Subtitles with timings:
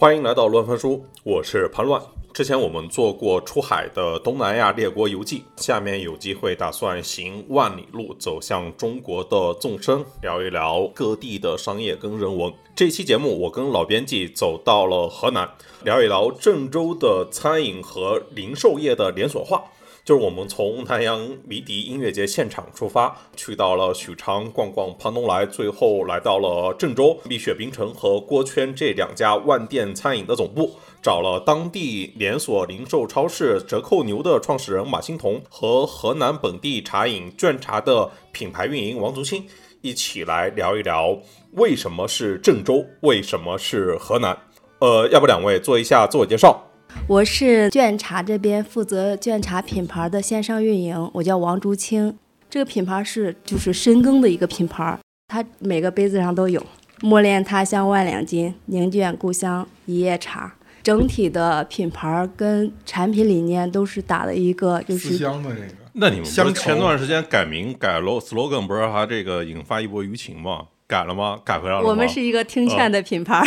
[0.00, 2.00] 欢迎来到乱翻书，我是潘乱。
[2.32, 12.50] 之前我们做过出海的东南亚列国游记，下面有机会打算行万里路走向中国的纵深，聊一聊各地的商业跟人文。
[12.74, 15.46] 这期节目我跟老编辑走到了河南，
[15.84, 19.62] 聊一聊郑州的餐饮和零售业的连锁化。
[20.10, 39.46] 就是我们从南阳迷笛音乐节现场出发，去到了许昌逛逛潘东来，最后来到了郑州蜜雪冰城和锅圈这两家万店餐饮的总部，找了当地连锁零售超市折扣牛的创始人马欣彤和河南本地茶饮卷茶的品牌运营王竹清，
[39.80, 41.16] 一起来聊一聊
[41.52, 44.36] 为什么是郑州，为什么是河南。
[44.80, 46.66] 呃，要不两位做一下自我介绍？
[47.06, 52.16] 我是卷茶这边负责卷茶品牌的线上运营，我叫王竹清。
[52.48, 56.64] 这个品牌是就是深耕的一个品牌，它每个杯子上都有
[57.02, 60.54] “莫恋他乡万两金，宁卷故乡一叶茶”。
[60.82, 65.66] 整体的品牌跟产品理念都是打的一个就是香的这个。
[65.92, 70.66] 那你们不前段时间改名改了 slogan，不是还这个引发一波舆情吗？
[70.86, 71.38] 改了吗？
[71.44, 71.88] 改回来了吗？
[71.88, 73.44] 我们是一个听劝的品牌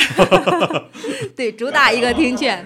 [1.35, 2.65] 对，主打一个听劝。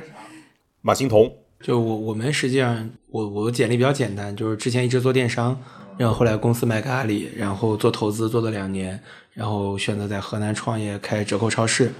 [0.87, 5.59] 马欣彤，就我我们实际上我我简历比较简单，就是之前一直做电商，
[5.97, 8.97] 然后后来公司卖给阿里，然后做投资做了两年，
[9.33, 11.91] 然后选择在河南创业开折扣超市，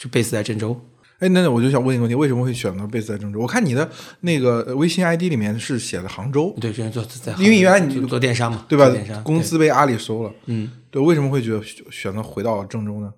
[0.00, 0.80] 就 base 在郑州。
[1.18, 3.40] 哎，那我就想问一个问题，为什么会选择 base 在郑州？
[3.40, 8.88] 我看你的那个微信 ID 里面是写的杭州，对，之前做在，因为原来你做电商嘛，对吧？
[8.90, 13.12] 电商公司被阿里收了，嗯，对，为什么会觉得选择回到郑州呢？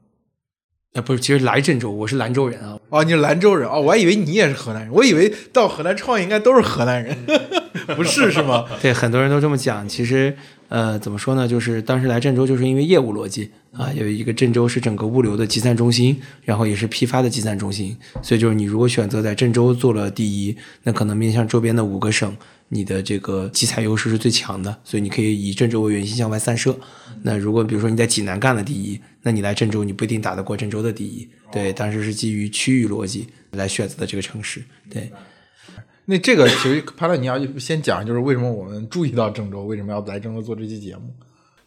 [0.94, 2.76] 啊，不是，其实来郑州，我是兰州人啊。
[2.88, 7.16] 哦，你是兰州人哦，我还以为你也是河南人，我以为到河南创业应该都是河南人，
[7.94, 8.64] 不是是吗？
[8.82, 9.88] 对，很多人都这么讲。
[9.88, 10.36] 其实，
[10.70, 11.46] 呃，怎么说呢？
[11.46, 22.34] 就是当时来郑州，就是因为业务逻辑啊，有一个郑州是整个物流的集散中心，然后也是批发的集散中心，所以就是你如果选择在郑州做了第一，那可能面向周边的五个省。
[22.72, 26.78] 你的这个集采优势是最强的，所以你可以以郑州为圆心向外散射。
[27.24, 31.28] 那如果比如说你在济南干了第一，那你来郑州你不一定打得过郑州的第一。
[31.50, 34.62] 对，当时是基于区域逻辑来选择的这个城市。
[34.88, 35.10] 对，
[36.10, 41.14] 那这个其实潘乐你要先讲，就是为什么我们注意到郑州，为什么要来郑州做这期节目？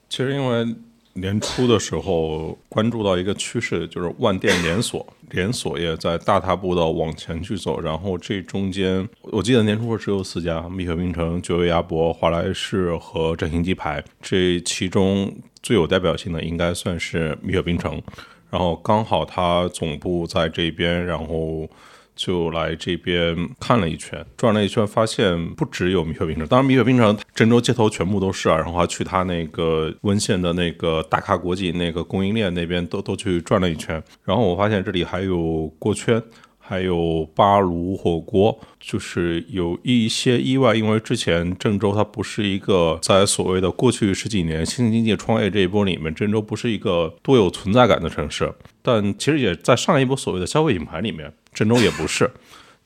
[0.10, 0.76] 其实因为。
[1.16, 7.80] 年初的时候，关注到一个趋势，就是万店连锁，连锁业在大踏步的往前去走。
[7.80, 14.04] 然后这中间，我记得年初只有四家：蜜雪冰城、九味鸭脖、华莱士和振兴鸡排。
[14.24, 15.32] 这其中
[15.62, 18.02] 最有代表性的应该算是蜜雪冰城。
[18.50, 21.70] 然后刚好它总部在这边，然后。
[22.16, 28.58] 就来这边看了一圈，转了一圈，发现不只有蜜雪冰城，当然蜜雪冰城郑州街头全部都是啊。
[28.58, 34.02] 然后还去他那个温县的那个大咖国际那个供应链那边都都去转了一圈。
[34.24, 36.22] 然后我发现这里还有锅圈，
[36.60, 51.34] 还有巴炉火锅，就是有一些意外，因为之前郑州它不是一个在所谓的过去十几年新经济创业这一波里面，郑州不是一个多有存在感的城市，但其实也在上一波所谓的消费品牌里面。
[51.54, 52.30] 郑州也不是，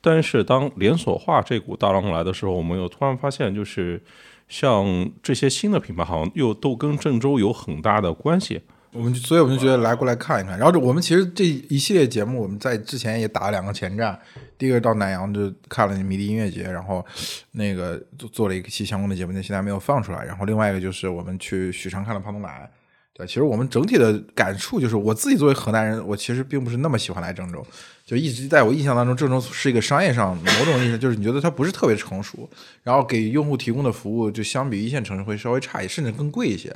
[0.01, 4.01] 但是当连锁化这股大浪来的时候，我们又突然发现，就是
[4.47, 8.61] 像这些新的品牌，好像又都跟郑州有很大的关系。
[8.93, 10.57] 我们所以我们就觉得来过来看一看。
[10.57, 14.17] 然后我们其实这一系列节目，我们在之前也打了两个前站。
[14.57, 17.05] 第一个到南阳就看了迷笛音乐节，然后
[17.51, 20.23] 那个做做了一期相关的节目，但现在没有放出来。
[20.23, 22.67] 然后另外一个就是我们去许昌看了胖东来。
[23.13, 27.63] 对，其实我们整体的感触就是，我自己作为河南人，我其实并不是那么喜欢来郑州。
[28.07, 32.49] 就一直在我印象当中，郑州是一个商业上某种意义上，就是你觉得它不是特别成熟，
[32.81, 36.73] 然后给用户提供的服务就相比一线城市会稍微差一些，甚至更贵一些。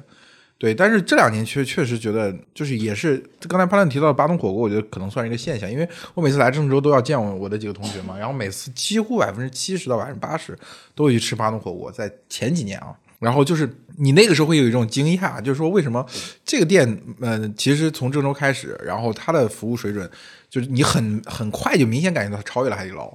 [0.58, 10.56] 对，但是这两年确确实觉得，就是也是刚才潘乱提到的巴东火锅，我觉得可能算是一个现象，因为我每次来郑州都要见我我的几个同学嘛，然后每次几乎百分之七十到百分之八十
[10.94, 16.06] 都会去吃巴东火锅，在前几年啊，然后就是你那个时候会有一种惊讶，就是说为什么
[16.44, 20.12] 这个店，嗯，其实从郑州开始，然后它的服务水准。
[20.52, 23.10] 就是你很很快就明显感觉到它超越了海底捞，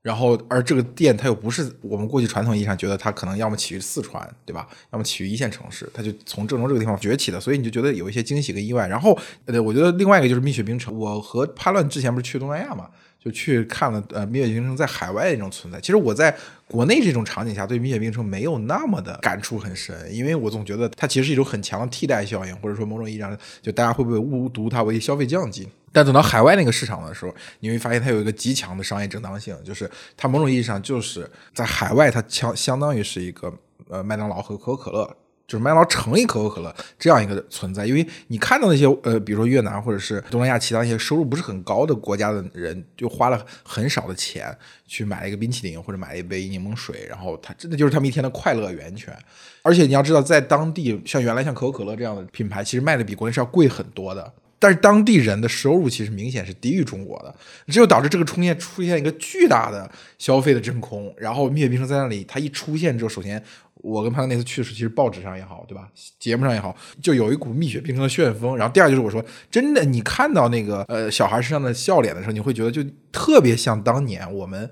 [0.00, 4.66] 然后而这个店它又不是我们过去传统意义上觉得它可能要么起于四川，对吧？
[4.90, 8.88] 要么起于一线城市，它就从郑州这个地方崛起的，所以你就觉得有一些惊喜跟意外。
[8.88, 12.88] 然后，呃，我觉得另外一个就是蜜雪冰城，我和潘乱之前不是去东南亚嘛，
[13.22, 15.78] 就去看了呃蜜雪冰城在海外的一种存在。
[15.78, 16.34] 其实我在
[16.68, 25.68] 国内这种场景下对蜜雪冰城没有那么的感触很深，因为我总觉得它其实是一种很强的替代效应，或者说某种意义上就大家会不会误读它为消费降级？
[25.90, 33.52] 但等到海外那个市场的时候，你会发现它有一个极强的商业正当性，就是它某种意义上就是在海外，它相相当于是一个
[33.88, 35.16] 呃麦当劳和可口可乐
[35.48, 37.86] 就是麦当劳乘以可口可乐这样一个存在。
[37.86, 44.56] 因为你看到那些呃，比如说越南或者是东南亚其他一些收入不是很高的国家的人，就花了很少的钱
[44.86, 49.16] 去买了一个冰淇淋或者买了一杯柠檬水，然后他真的就是他们一天的快乐源泉。
[49.62, 54.32] 而且你要知道，在当地像原来像可口可乐这样的品牌，其实卖的比国内是要贵很多的。
[54.60, 57.32] 但是当地人的收入其实明显是低于中国的，
[57.68, 61.14] 这就导致这个出现出现一个巨大的消费的真空。
[61.16, 63.40] 然后蜜雪冰城在那里，它一出现之后，首先
[63.80, 65.88] 我跟潘哥那次去的时，其实报纸上也好，对吧？
[66.18, 68.56] 节目上也好，就有一股蜜雪冰城的旋风。
[68.56, 72.82] 然后第二就是我说，真的，你看到那个呃小孩身上的笑脸的时候，你会觉得就
[73.12, 74.68] 特别像当年我们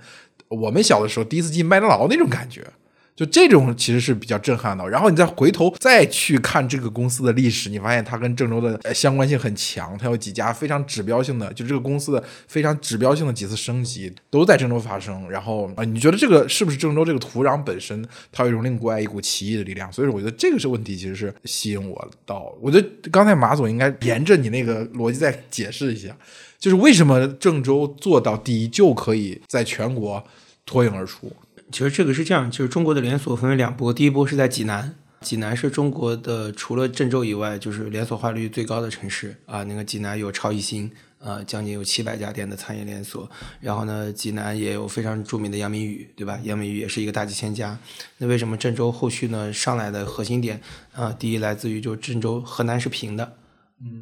[0.49, 2.67] 我们小的时候第一次进麦当劳那种感觉。
[3.17, 15.29] 就这种其实是比较震撼的，然后你再回头再去看这个公司的历史，你发现它跟郑州的相关性很强，它有几家非常指标性的，就这个公司的非常指标性的几次升级都在郑州发生。
[15.31, 19.91] 然后啊，你觉得这个是不是郑州这个土壤本身它有一种令国外一股奇异的力量？
[19.91, 22.55] 所以说，我觉得这个是问题，其实是吸引我到。
[22.61, 26.15] 我觉得刚才马总应该沿着你那个逻辑再解释一下，
[26.59, 30.23] 就是为什么郑州做到第一就可以在全国
[30.67, 31.33] 脱颖而出。
[31.73, 39.65] 其实这个是这样，就是中国的连锁分为两波，第一波是在济南，济南是中国的除了郑州以外，就是连锁化率最高的城市啊。
[39.65, 43.29] 那个济南有超一星，啊，将近有七百家店的餐饮连锁。
[43.61, 46.39] 然后呢，济南也有非常著名的杨明宇，对吧？
[46.45, 47.77] 杨明宇也是一个大几千家。
[48.19, 50.61] 那为什么郑州后续呢上来的核心点
[50.93, 51.13] 啊？
[51.19, 53.37] 第一来自于就郑州河南是平的，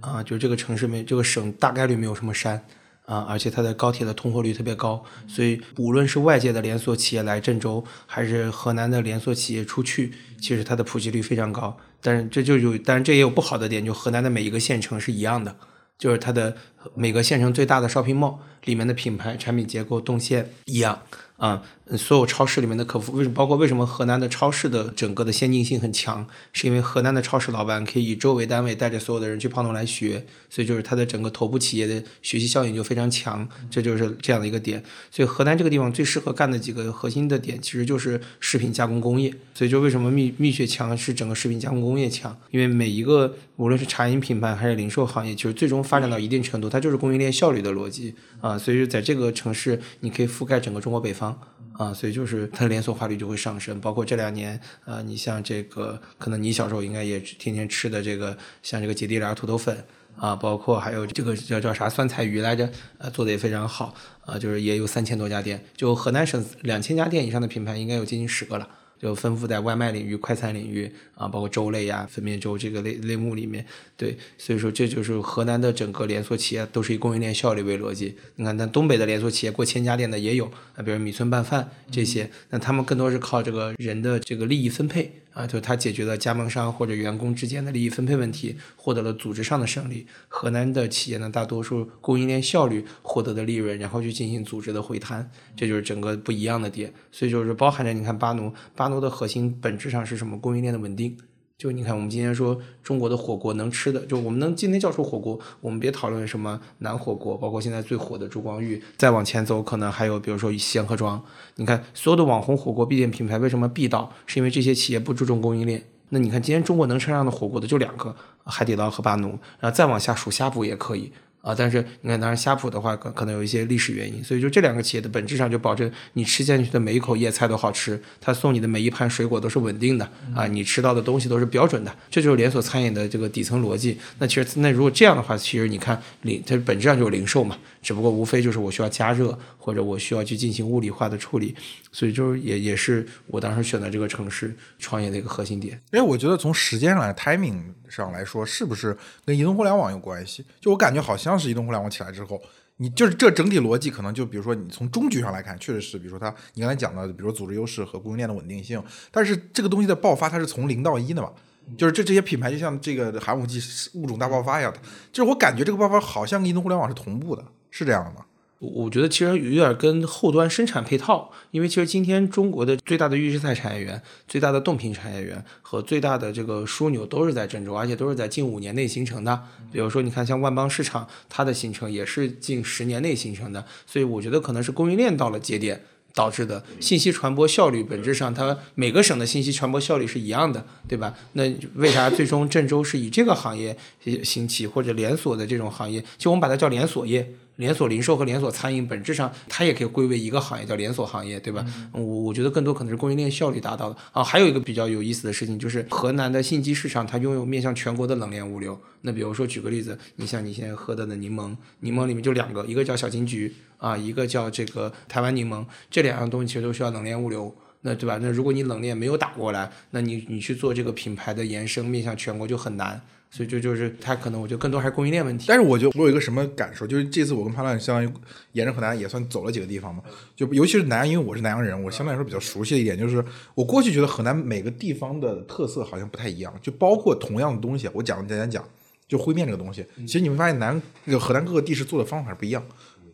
[0.01, 2.63] 啊，就这个城市没这个省大概率没有什么山。
[3.05, 11.77] 啊，而且它的高铁的通货率特别高，所以无论是外界的连锁企业来郑州，还是河南的连锁企业出去，其实它的普及率非常高。
[12.01, 15.57] 但是这就有，但是这也有不好的点，就河南的每一个县城是一样的，
[15.99, 16.57] 就是它的
[16.95, 21.03] 每个县城最大的 shopping mall 里面的品牌、产品结构、动线一样。
[21.37, 21.63] 啊，
[21.97, 26.27] 所有超市里面的客服，为什么包括为什么河南的超市的整个的先进性很强？
[26.55, 34.83] 是因为河南的超市老板可以以周为单位，带着所有的人去胖东来学，所以就是它的整个头部企业的学习效应就非常强，这就是这样的一个点。
[35.11, 39.31] 所以河南这个地方最适合干的几个核心的点，其实就是食品加工工业。
[39.55, 42.35] 所以就为什么蜜蜜雪强是整个食品加工工业强？
[42.51, 48.57] 因为每一个无论是茶饮品牌还是零售行业，其实最终发展到一定程度，它就是供应链效率的逻辑啊。
[48.57, 51.39] 所以说在这个城市，你可以覆盖整个中国北方。
[51.77, 59.85] 啊，所以就是它的连锁化率就会上升，包括这两年，呃，你像这个，可能你小时候应该也天天吃的这个，像这个姐弟俩土豆粉
[60.17, 63.93] 啊，包括还有这个叫叫啥酸菜鱼来着，呃，做的也非常好，
[64.25, 68.69] 啊，就是也有三千多家店，就河南省两千家店以上的品牌应该有接近十个了。
[69.05, 73.63] 就分布在外卖领域、快餐领域啊，包括粥类呀、粉面粥这个类类目里面。
[73.99, 78.17] 对，所以说这就是河南的整个连锁企业都是以供应链效率为逻辑。
[78.37, 85.13] 你看，但东北的连锁企业过千家店的也有啊，比如米村拌饭这些，那他们更多是靠这个人的这个利益分配。
[85.35, 90.07] 啊，就是他解决了加盟商或者员工之间的利益分配问题，获得了组织上的胜利。
[90.29, 96.95] 河南的企业呢，大多数供应链效率获得的利润，然后去进行组织的回弹，这就是整个不一样的点。
[97.11, 100.39] 所以就是包含着你看巴奴，巴奴的核心本质上是什么？
[100.39, 101.17] 供应链的稳定。
[101.57, 111.23] 就你看，我们今天说中国的火锅能吃的，就我们能今天叫出火锅，我们别讨论什么南火锅，包括现在最火的朱光玉，再往前走，可能还有比如说贤合庄。
[111.55, 114.13] 你看所有的网红火锅必店品牌为什么必到？
[114.27, 115.85] 是因为这些企业不注重供应链。
[116.09, 121.13] 那你看今天中国能吃上的火锅的就两个，海底捞和巴奴，然后再往下数呷哺也可以。
[121.45, 133.99] 啊，但是你看，当然呷哺的话，可可能有一些历史原因，所以就这两个企业的本质上就保证你吃进去的每一口叶菜都好吃，他送你的每一盘水果都是稳定的啊，你吃到的东西都是标准的，这就是连锁餐饮的这个底层逻辑。
[134.19, 141.55] 那其实那如果这样的话，其实你看零，它本质上就是零售嘛，只不过无非就是我需要加热或者我需要去进行物理化的处理，
[141.93, 145.79] 所以就是也也是我当时选择这个城市创业的一个核心点。
[145.93, 150.43] 因为，我觉得从时间上来 timing 上来说，是不是跟移动互联网有关系？
[150.59, 151.35] 就我感觉好像。
[151.35, 152.41] 是移动互联网起来之后，
[152.77, 161.33] 你就是这整体逻辑可能就比如说你从终局上来看，确实是，比如说它你刚才讲的，比如说组织优势和供应链的稳定性，但是这个东西的爆发它是从零到一的嘛，
[161.77, 163.61] 就是这这些品牌就像这个寒武纪
[163.95, 164.79] 物种大爆发一样的，
[165.13, 168.27] 就是我感觉这个爆发好像跟移动互联网是同步的，是这样的吗？
[168.61, 179.39] 我觉得其实有点跟后端生产配套，因为其实今天中国的最大的预制菜产业园、最大的冻品产业园和最大的这个枢纽都是在郑州，而且都是在近五年内形成的。
[179.71, 183.63] 比如说，你看像万邦市场，它的形成也是近十年内形成的。
[183.85, 185.83] 所以我觉得可能是供应链到了节点
[186.15, 186.65] 导致的。
[186.81, 191.15] 信息传播效率本质上，它每个省的信息传播效率是一样的，对吧？
[191.33, 193.77] 那为啥最终郑州是以这个行业
[194.23, 196.03] 兴起或者连锁的这种行业？
[196.17, 197.35] 就我们把它叫连锁业。
[197.57, 201.65] 连锁零售和连锁餐饮本质上它也可以归为一个行业，叫连锁行业，对吧？
[201.93, 204.25] 我我觉得更多可能是供应链效率达到的啊。
[204.25, 208.79] 还有一个比较有意思的事情就是河南的信基市场，它拥有面向全国的冷链物流。
[209.03, 217.55] 那比如说举个例子，你像你现在喝的的柠檬，柠檬里面就两个，一个叫小金桔啊，一个叫这个台湾柠檬，这两样东西其实都需要冷链物流。
[217.83, 218.19] 那对吧？
[218.23, 223.01] 那如果你冷链没有打过来，那你你去做这个品牌的延伸，面向全国就很难。
[223.35, 225.47] 所以就就是他可能我觉得更多还是供应链问题。
[225.49, 228.09] 但是我觉得我有一个什么感受，就是这次我跟潘乱相当于
[228.53, 230.01] 沿着河南也算走了几个地方嘛，
[230.37, 233.25] 就尤其是南阳，因为我是南阳人，我相对来说比较熟悉的一点就是，
[233.57, 238.65] 我过去觉得河南每个地方的特色好像不太一样，就包括同样的东西，我讲简单讲，
[239.09, 242.65] 就烩面这个东西，其实你会发现南那个河南各个地市做的方法是不一样。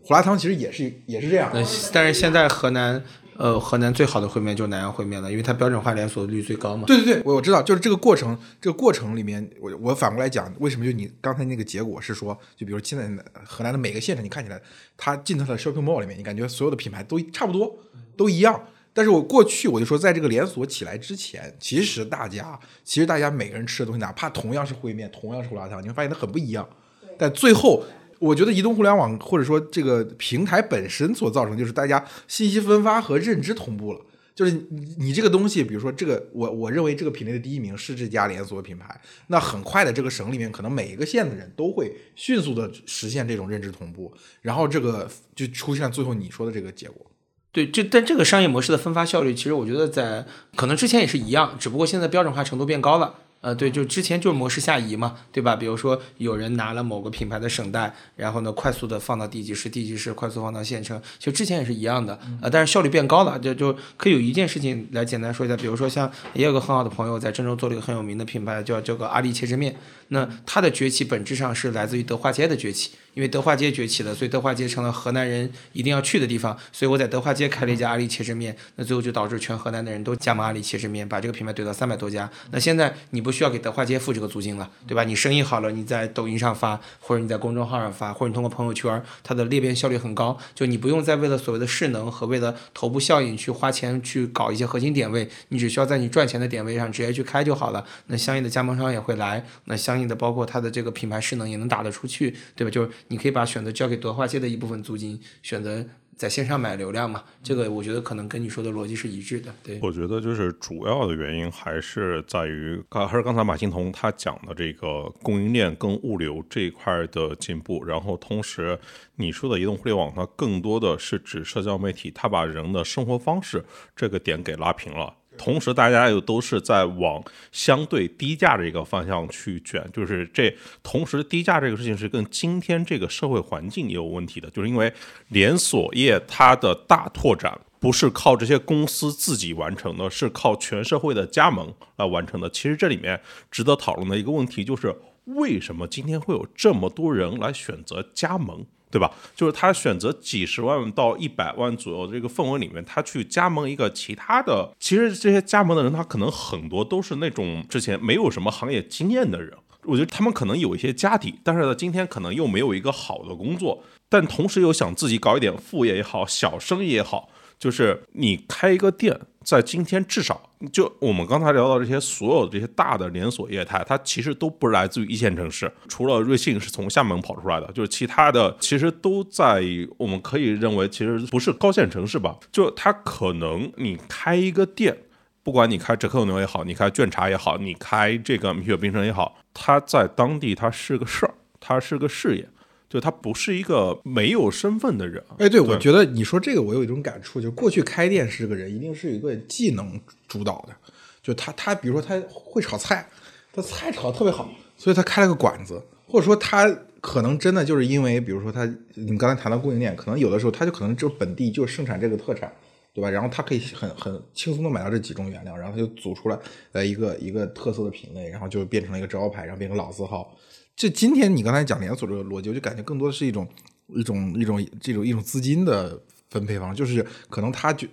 [0.03, 1.51] 胡辣汤其实也是也是这样，
[1.93, 3.03] 但是现在河南。
[3.41, 6.85] 呃，河南最好的烩面就是南阳烩面了，因为它标准化连锁率最高嘛。
[6.87, 13.09] 对对对，我我知道，就是这个过程，这个过程里面，我我反过来讲，为什么就你刚才那个结果是说，就比如现在
[13.43, 14.61] 河南的每个县城，你看起来，
[14.95, 17.79] 它进它的 shopping mall 里面，你感觉所有的品牌都差不多，
[18.15, 18.63] 都一样。
[18.93, 26.69] 但是我过去我就说，在这个连锁起来之前，其实大家，其实大家每个人吃的东西，哪怕同样是烩面，同样是胡辣汤，你会发现它很不一样。
[27.17, 27.85] 但最后。
[28.21, 34.01] 我觉得移动互联网或者说这个平台本身所造成，就是大家信息分发和认知同步了。
[34.33, 34.53] 就是
[34.97, 47.11] 你这个东西，比如说这个，我我认为这个品类的第一名是这家连锁品牌，那很快的这个省里面可能每一个县的人都会迅速的实现这种认知同步，然后这个就出现最后你说的这个结果。
[47.53, 50.25] 对，这但这个商业模式的分发效率，其实我觉得在
[50.57, 53.17] 可能之前也是一样，只不过现在标准化程度变高了。
[53.41, 55.57] 呃，对，就之前就是模式下移嘛，对吧？
[55.57, 69.75] 比如说有人拿了某个品牌的省代，然后呢，快速的放到地级市，地级市快速放到县城，其实之前也是一样的，呃，但是效率变高了，就就可以有一件事情来简单说一下，比如说像也有个很好的朋友在郑州做了一个很有名的品牌，叫这个阿里切汁面，
[70.13, 72.93] 那它的崛起本质上是来自于德化街的崛起。
[73.13, 76.57] 因为德化街崛起了，所以德化街成了河南人一定要去的地方。
[76.71, 82.31] 所以我在德化街开了一家阿里切汁面，那最后就导致全河南的人都加盟阿里切汁面，把这个品牌怼到三百多家。
[82.53, 85.03] 那现在你不需要给德化街付这个租金了，对吧？
[85.03, 90.39] 你生意好了，你在抖音上发，或者你在公众号上发，或者你通过朋友圈，它的裂变效率很高。
[90.55, 97.85] 就你不用再为了所谓的势能和为了头部效应去花钱去搞一些核心点位，你只需要在你赚钱的点位上直接去开就好了。
[98.07, 102.71] 那相应的加盟商也会来，那相的包括它的这个品牌势能也能打得出去，对吧？
[102.71, 103.71] 就是你可以把选择。
[103.71, 105.83] 交给德化街的一部分租金，选择
[106.15, 107.23] 在线上买流量嘛？
[107.43, 109.55] 这个我觉得可能跟你说的逻辑是一致的。
[109.63, 118.79] 对，我觉得就是主要的原因还是在于，刚还是刚才马欣彤他讲的这个供应链跟物流这一块的进步，然后同时
[119.17, 123.65] 你说的移动互联网，它更多的是指社交媒体，它把人的生活方式
[123.97, 125.15] 这个点给拉平了。
[125.43, 127.19] 同时，大家又都是在往
[127.51, 134.93] 相对低价的一个方向去卷，就是这同时低价这个事情是跟今天这个社会环境也有问题的，就是因为
[135.29, 142.51] 连锁业它的大拓展不是靠这些公司自己完成的，是靠全社会的加盟来完成的。
[142.51, 143.19] 其实这里面
[143.51, 144.95] 值得讨论的一个问题就是，
[145.25, 148.67] 为什么今天会有这么多人来选择加盟？
[148.91, 149.11] 对吧？
[149.37, 154.71] 就是他选择几十万到一百万左右这个氛围里面，他去加盟一个其他的。
[154.81, 159.57] 其实这些加盟的人，他可能很多都是那种之前没有什么行业经验的人。
[159.85, 167.31] 我觉得他们可能有一些家底，但是呢，今天可能又没有一个好的工作，但同时又想自己搞一点副业也好，小生意也好。
[167.61, 179.63] 就是你开一个店，在今天至少就我们刚才聊到这些所有这些大的连锁业态，它其实都不是来自于一线城市，除了瑞幸是从厦门跑出来的，就是其他的其实都在
[179.99, 182.35] 我们可以认为其实不是高线城市吧？
[182.51, 184.97] 就它可能你开一个店，
[185.43, 192.49] 不管你开折扣牛也好，你开卷茶也好，你开这个蜜雪冰城也好，它在当地它是个事儿，它是个事业。
[192.91, 195.23] 就他不是一个没有身份的人。
[195.39, 200.75] 哎，对，我觉得你说这个，我有一种感触，就过去开店是个人，一定是一个技能主导的。
[201.23, 203.09] 就他，他比如说他会炒菜，
[203.53, 206.69] 他菜炒的特别好，所以他开了个馆子，或者说他
[207.01, 212.53] 可能真的就是因为，比如说他，你刚才谈到供应链，可能有的时候他就可能就本地就盛产这个特产，
[212.93, 213.09] 对吧？
[213.09, 216.37] 然后他可以很很轻松的买到这几种原料，然后他就组出来
[216.73, 220.37] 呃一个一个特色的品类，然后就变成了一个招牌，然后变成老字号。
[220.77, 223.47] 就今天你刚才讲连锁这个逻辑，我就感觉更多的是一种
[223.89, 226.01] 一种一种这种一种资金的
[226.31, 227.87] 分配方式，就是可能他就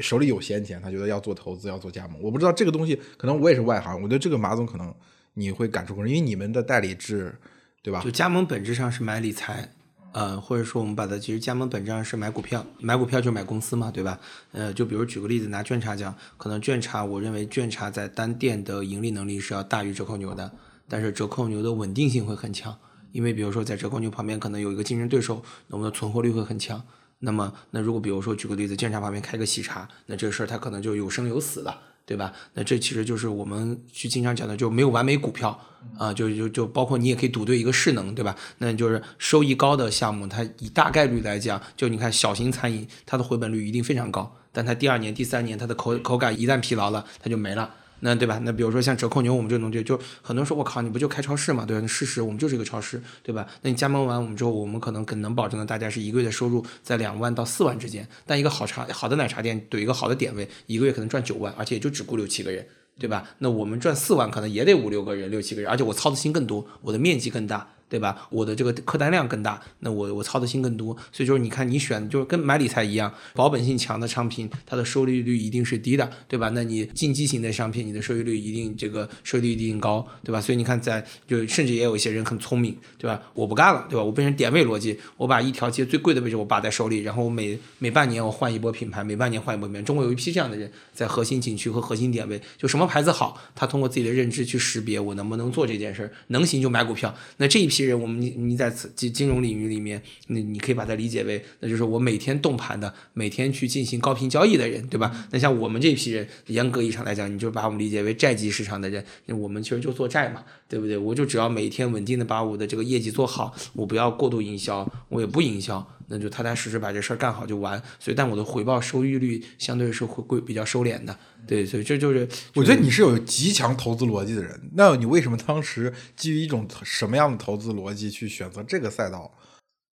[0.00, 2.20] 手里有闲钱，他觉得要做投资，要做加盟。
[2.22, 4.94] 我不知道这个东西，可能我也是外行，我觉得这个马总可能
[5.34, 7.34] 你会感触更深，因为你们的代理制，
[7.82, 8.00] 对吧？
[8.04, 9.68] 就加盟本质上是买理财，
[10.12, 14.20] 呃，或者说我们把它其实加盟本质上是买股票，买股票就买公司嘛，对吧？
[14.52, 20.52] 呃，就比如举个例子，拿卷茶讲，可能卷茶，我认为卷茶在单店的盈利能力是要大于折扣牛的。
[20.88, 22.76] 但是折扣牛的稳定性会很强，
[23.12, 26.82] 因为比如说在折扣牛旁边可能有一个竞争对手，那我们的存活率会很强。
[27.20, 31.76] 那么，那如果比如说举个例子，建茶旁边开个喜茶，那这个事儿它可能就有生有死了，
[32.06, 32.32] 对吧？
[32.54, 35.58] 那这其实就是我们去经常讲的，就没有完美股票
[35.98, 38.36] 啊，就就就包括你也可以赌对一个势能，对吧？
[38.58, 47.74] 那就是收益高的项目，它以大概率来讲，就你看小型餐饮，它的回本率一定非常高，但它第二年、第三年它的口口感一旦疲劳了，它就没了。
[48.00, 48.40] 那对吧？
[48.44, 51.66] 那比如说像折扣牛，我们这种东西，就很多人说，我靠，你不就开超市嘛？
[51.66, 51.80] 对吧？
[51.80, 53.46] 那事实我们就是一个超市，对吧？
[53.62, 58.06] 那你加盟完我们之后，我们可能可能保证的大家是一个月的收入在两万到四万之间。
[58.24, 62.64] 但一个好茶好的奶茶店，怼一个好的点位，一个月可能赚九万，而且也就只雇六七个人，
[62.98, 63.28] 对吧？
[63.38, 67.68] 那我们赚四万，可能也得五六个人、六七个人，而且我操的心更多，我的面积更大。
[67.88, 68.28] 对吧？
[68.30, 76.50] 我的这个客单量更大，那我我操的心更多，所以就是你看你选就是跟买理财一样，保本性强的商品，它的收益率一定是低的，对吧？
[76.54, 80.40] 那你竞技型的商品，你的收益率一定这个收益率一定高，对吧？
[80.40, 83.20] 所以你看在就甚至也有一些人很聪明，对吧？
[83.34, 84.04] 我不干了，对吧？
[84.04, 89.82] 我变成点位逻辑，我把一条街最贵的位置我把在手里，然后我每每半年我换一波品牌，每半年换一波品牌。
[89.82, 97.14] 中国有一批这样的人，在核心景区和核心点位，就什么牌子好，他通过自己的认知去识别我能不能做这件事儿，能行就买股票。
[97.38, 98.58] 那这一批人，我们你你。
[98.58, 105.28] 在此金金融领域里面，你你可以把它理解为，那就是我每天动盘的，每天去进行高频交易的人，对吧？
[105.30, 110.96] 那像我们这批人，严格意义上来讲，你就把我们理解为债基市场的人，我们其实就做债嘛，对不对？
[110.96, 117.82] 我就只要每天稳定的把我的这个业绩做好，我不要过度营销，我也不营销，那就踏踏实实把这事儿干好就完。
[117.98, 128.28] 所以，但我的回报收益率相对是会会比较收敛的，对，所以这就是我觉得你是有极强投资逻辑的人，那你为什么当时基于一种什么样的投资逻辑去？
[128.28, 129.32] 选择这个赛道，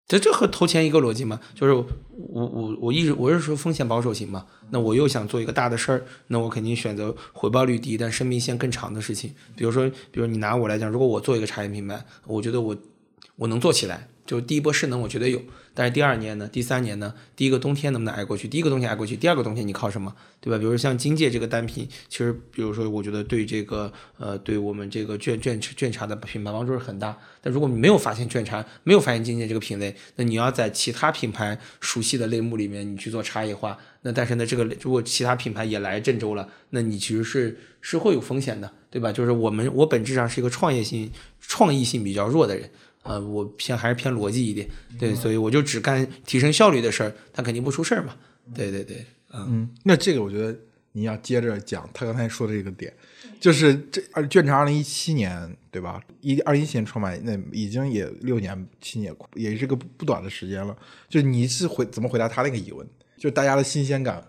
[0.07, 1.41] 这这和投钱一个逻辑嘛？
[1.55, 1.87] 就是我
[2.47, 4.47] 我我一直我是说风险保守型嘛。
[4.71, 9.35] 那我又想做一个大的事儿，那我肯定选择回报率低但生命线更长的事情。
[9.57, 12.77] 比如说，比如你拿我来讲，如果我做一个茶叶品牌，我觉得我
[13.37, 14.09] 我能做起来。
[14.27, 15.43] 就第一波势能，我觉得有，
[15.75, 18.49] 但是第二年呢，第三年呢，第一个冬天能不能挨过去？
[18.49, 20.57] 第一个冬天挨过去，第二个冬天你靠什么，对吧？
[20.57, 27.19] 比如说像金界这个单品，其实比如说，我觉得对这个呃，对我们这个卷卷卷茶的品牌帮助是很大。
[27.43, 39.13] 但如果你没有发现卷茶，没有发现金界这个品类，那你要在其他品牌熟悉的类目里面，你去做差异化，那但是呢，这个如果其他品牌也来郑州了，那你其实是是会有风险的，对吧？
[39.13, 42.71] 就是我们我本质上是一个创业性、创意性比较弱的人。
[43.05, 48.17] 呃，我偏还是偏逻辑一点，对，所以我就只干提升效率的事儿，他肯定不出事儿嘛。
[48.55, 50.59] 对对对，嗯，那这个我觉得
[50.93, 52.93] 你要接着讲他刚才说的这个点，
[53.39, 56.03] 就是这二卷成二零一七年对吧？
[56.21, 60.77] 一二一七年创办，那已经也六年七年，也是个不短的时间了。
[61.09, 62.87] 就你是回怎么回答他那个疑问？
[63.19, 64.23] 就大家的新鲜感。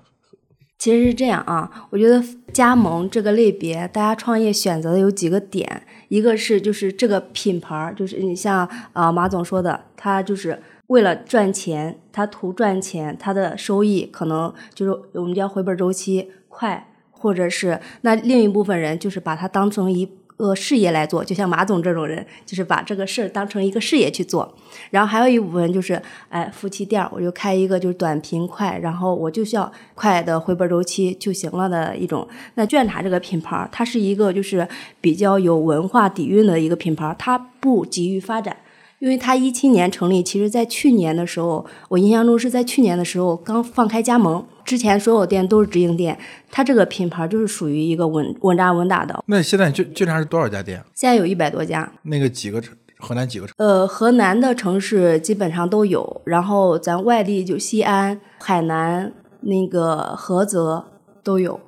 [0.77, 20.09] 其实是这样啊，我觉得加盟这个类别，大家创业选择的有几个点，一个是就是这个品牌，就是你像啊马总说的，他就是为了赚钱，他图赚钱，他的收益可能就是我们叫回本周期快，或者是那另一部分人就是把它当成一。
[20.37, 24.53] 呃，事业来做，就像马总这种人，就是把这个事儿当成一个事业去做。
[24.91, 32.27] 然后还有一部分就是，哎，夫妻店，我就开一个就是短平快，然后我就需要快的回本周期就行了的一种。
[32.55, 34.67] 那卷茶这个品牌，它是一个就是
[34.99, 38.57] 比较有文化底蕴的一个品牌，它不急于发展。
[38.99, 46.17] 因为它一七年成立，其实在去年的时候，我印象中是在去年的时候刚放开加盟，之前所有店都是直营店，
[46.51, 49.23] 它这个品牌就是属于一个稳稳扎稳打的。
[49.27, 50.83] 那现在卷卷茶是多少家店？
[50.93, 51.89] 现在有一百多家。
[52.01, 52.75] 那个几个城？
[52.97, 53.53] 河南几个城？
[53.57, 60.85] 呃，河南的城市基本上都有，然后咱外地就西安、海南、那个菏泽
[61.21, 61.59] 都有。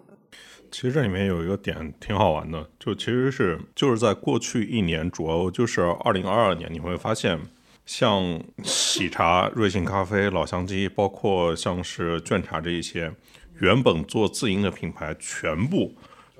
[0.72, 7.40] 其实这里面有一个点挺好玩的，就其实是就是在过去一年，主要就是二零二二年，你会发现，
[7.88, 13.12] 像喜茶、瑞幸咖啡、老乡鸡，包括像是卷茶这一些，
[13.60, 15.96] 原本做自营的品牌，全部。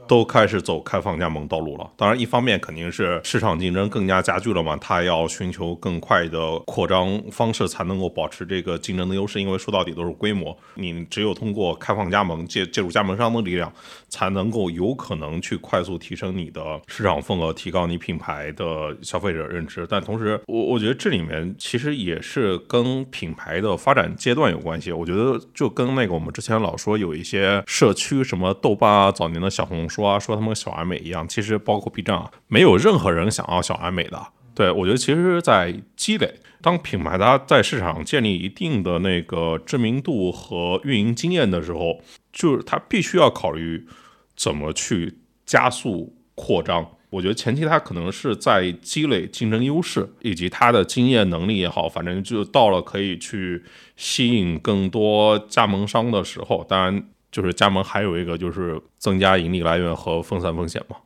[0.08, 1.90] 都开始走开放加盟道路了。
[1.96, 9.42] 当然，一方面肯定是市场竞争更加加剧了嘛，它要寻求更快的扩张方式才能够保持这个竞争的优势。
[9.42, 13.72] 因为说到底都是规模，你只有通过开放加盟，借借助加盟商的力量，
[14.08, 19.86] 才能够有可能去快速提升你的市场份额，提高你品牌的消费者认知。
[19.90, 24.92] 但同时，我我觉得这里面其实也是跟品牌的发展阶段有关系。
[24.92, 29.97] 我觉得就跟那个我们之前老说有一些社区，什么豆瓣啊，早年的小红书。
[29.98, 34.28] 说啊，说他们小而美一样，其实包括 B 站啊，没有任何人想要小而美的。
[34.54, 42.00] 对我觉得，其实，在积累，当品牌它在市场建立一定的那个知名度和运营经验的时候，
[42.32, 43.88] 就是它必须要考虑
[44.36, 46.88] 怎么去加速扩张。
[47.10, 53.64] 我觉得前期它可能是在积累竞争优势，以及它的经验能力也好，反正就到了可以去
[53.96, 56.66] 吸引更多加盟商的时候。
[56.68, 60.98] 当然，就是加盟还有一个就是增加盈利来源和分散风险嘛。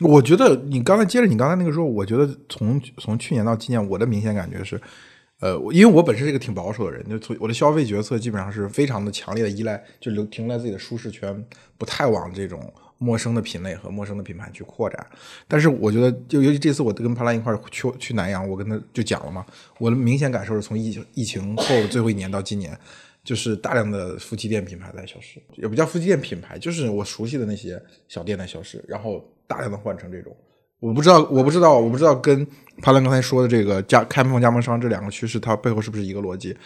[0.00, 4.80] 我觉得你刚才接着你刚才那个说，我觉得从从去年到今年，我的明显感觉是，
[5.38, 11.44] 呃，因为我本身是一个挺保守的人，就从我的消费决策基本上是非常的强烈的依赖，就留停在自己的舒适圈，
[11.76, 12.60] 不太往这种
[12.98, 15.06] 陌生的品类和陌生的品牌去扩展。
[15.46, 19.46] 但是我觉得，就尤其这次我跟帕拉一块去去南阳，我跟他就讲了嘛，
[19.78, 22.76] 我的明显感受是从疫疫情后最后一年到今年。
[23.28, 30.34] 就是大量的夫妻店品牌在消失，也不叫夫妻店品牌，就是我熟悉的那些小店在消失，然后大量的换成这种，
[30.80, 32.46] 我不知道，我不知道，我不知道跟
[32.80, 36.56] 帕兰刚才说的这个加开放加盟商这两个趋势，它背后是不是一个逻辑？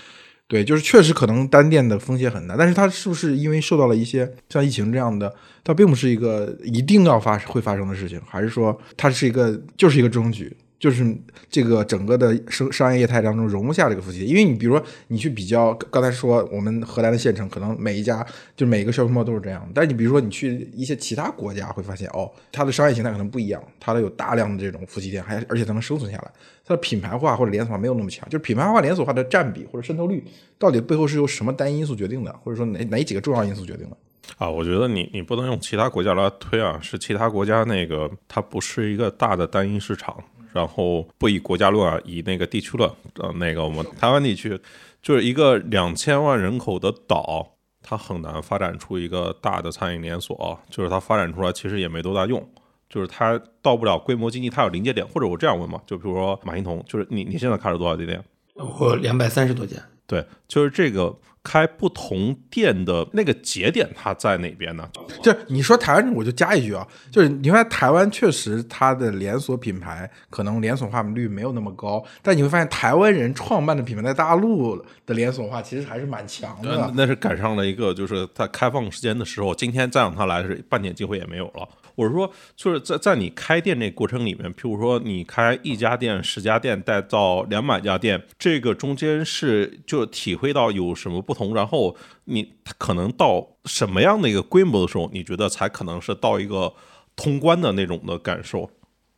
[0.47, 10.57] 对，就是确实可能单店的风险很大，但是它是不是因为受到了一些像疫情这样的，它并不是一个一定要发会发生的事情，还是说它是一个就是一个中局？
[10.83, 11.17] 就是
[11.49, 26.33] 这个整个的商商业业态当中容不下这个夫妻，因为你比如说你去比较，刚才说我们荷兰的县城，可能每一家就每一个小面包都是这样，但是你比如说你去一些其他国家，会发现哦，它的商业形态可能不一样，它的有大量的这种夫妻店，还而且它能生存下来，
[26.65, 30.25] 它的品牌化或者连锁化没有那么强，就是品牌化连锁化的占比或者渗透率，
[30.59, 33.97] 到底背后是由什么单一因素决定的，或者说哪哪几个重要因素决定的？
[34.39, 40.17] 啊，我觉得你你不能用其他国家来推啊，是其他国家那个它不是一个大的单一市场。
[40.53, 42.91] 然后不以国家论啊，以那个地区论。
[43.17, 44.59] 呃，那个我们台湾地区
[45.03, 50.59] 就是一个两千万人口的岛，它很难发展出一个大的餐饮连锁。
[50.71, 52.47] 就是它发展出来其实也没多大用，
[52.89, 55.07] 就是它到不了规模经济，它有临界点。
[55.07, 58.23] 或者我这样问嘛，就比如说马欣彤，就是你你现在开了多少家店？
[58.55, 59.77] 我两百三十多家。
[60.07, 61.17] 对，就是这个。
[61.45, 64.89] 开不同店的那个节点，它在哪边呢？
[65.23, 76.93] 就你说台湾，我就加一句啊，就是你发现台湾确实它的连锁品牌可能连锁化率没有那么高，但你会发现台湾人创办的品牌在大陆的连锁化其实还是蛮强的。
[76.95, 81.69] 那是赶上了一个，就是在开放时间的时候，今天再让它来是半点机会也没有了。
[81.95, 96.73] 我是说，就是在在你开店那过程里面，譬如说你开一家店、十家店，带到两百家店，这个中间是就体会到有什么不同，然后你可能到什么样的一个规模的时候，你觉得才可能是到一个
[97.15, 98.71] 通关的那种的感受？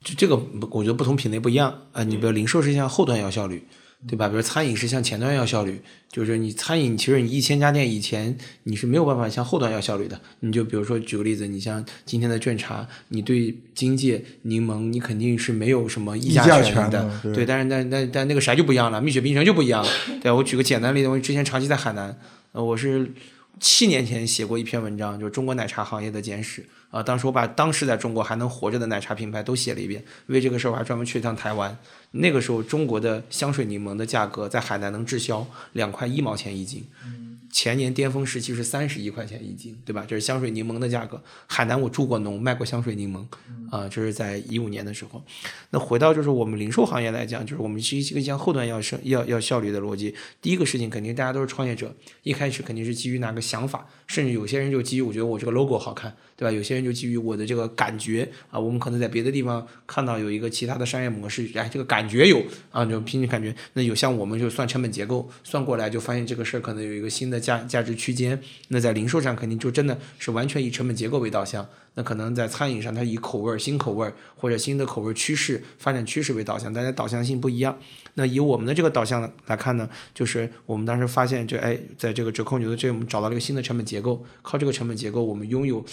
[0.02, 0.36] 就这个，
[0.70, 2.02] 我觉得不同品类不一样啊。
[2.04, 3.66] 你比如零售是像后端要效率。
[4.06, 4.28] 对吧？
[4.28, 10.20] 比如餐饮是向前端要效率，就是你餐饮其实你一千家店以前你是没有办法向后端要效率的。
[10.40, 17.46] 你就比如说举个例子，你像今天的卷茶，你对金界柠檬你肯定是没有什么议价权的，对。
[17.46, 19.90] 但是但但但那个啥就不一样了，蜜雪冰城就不一样了。
[20.20, 22.18] 对我举个简单例子，我之前长期在海南，
[22.52, 23.10] 呃，我是
[23.58, 26.64] 七年前写过一篇文章，就是中国奶茶行业的简史。
[26.94, 31.76] 啊，当时我把当时在中国还能活着的奶茶品牌都写了一遍，为这个事儿我还专门去一趟台湾。
[32.12, 36.86] 那个时候，中国的香水柠檬的价格在海南能滞销两块一毛钱一斤。
[37.50, 40.04] 前年巅峰时期是三十一块钱一斤，对吧？
[40.08, 41.22] 这是香水柠檬的价格。
[41.46, 43.24] 海南我住过农，卖过香水柠檬，
[43.70, 45.22] 啊，这是在一五年的时候。
[45.70, 50.12] 那回到就是我们零售行业来讲，就是我们是一个向后端要生要要效率的逻辑。
[50.42, 56.50] 第一个事情肯定大家都是创业者，一开始肯定是基于哪个想法，甚至有些人就基于我觉得我这个 logo 好看，对吧？
[56.50, 62.42] 有些人就基于我的这个感觉啊，我们可能在别的地方看到有一个其他的商业模式，哎，这个感觉有
[62.72, 63.54] 啊，就凭你感觉。
[63.74, 67.44] 那有像我们就算成本结构，算过来就发现这个事儿可能有一个新的。
[67.44, 71.68] 价价值区间，那在零售上肯定就真的是完全以成本结构为导向。
[71.92, 77.78] 那可能在餐饮上，它以口味儿、新口味儿或者新的口味趋势发展趋势为导向，大家导向性不一样。
[78.14, 84.24] 那以我们的这个导向来看呢，就是我们当时发现，这哎，在这个折扣牛的这，我们找到了一个新的成本结构。
[84.40, 85.84] 靠这个成本结构，我们拥有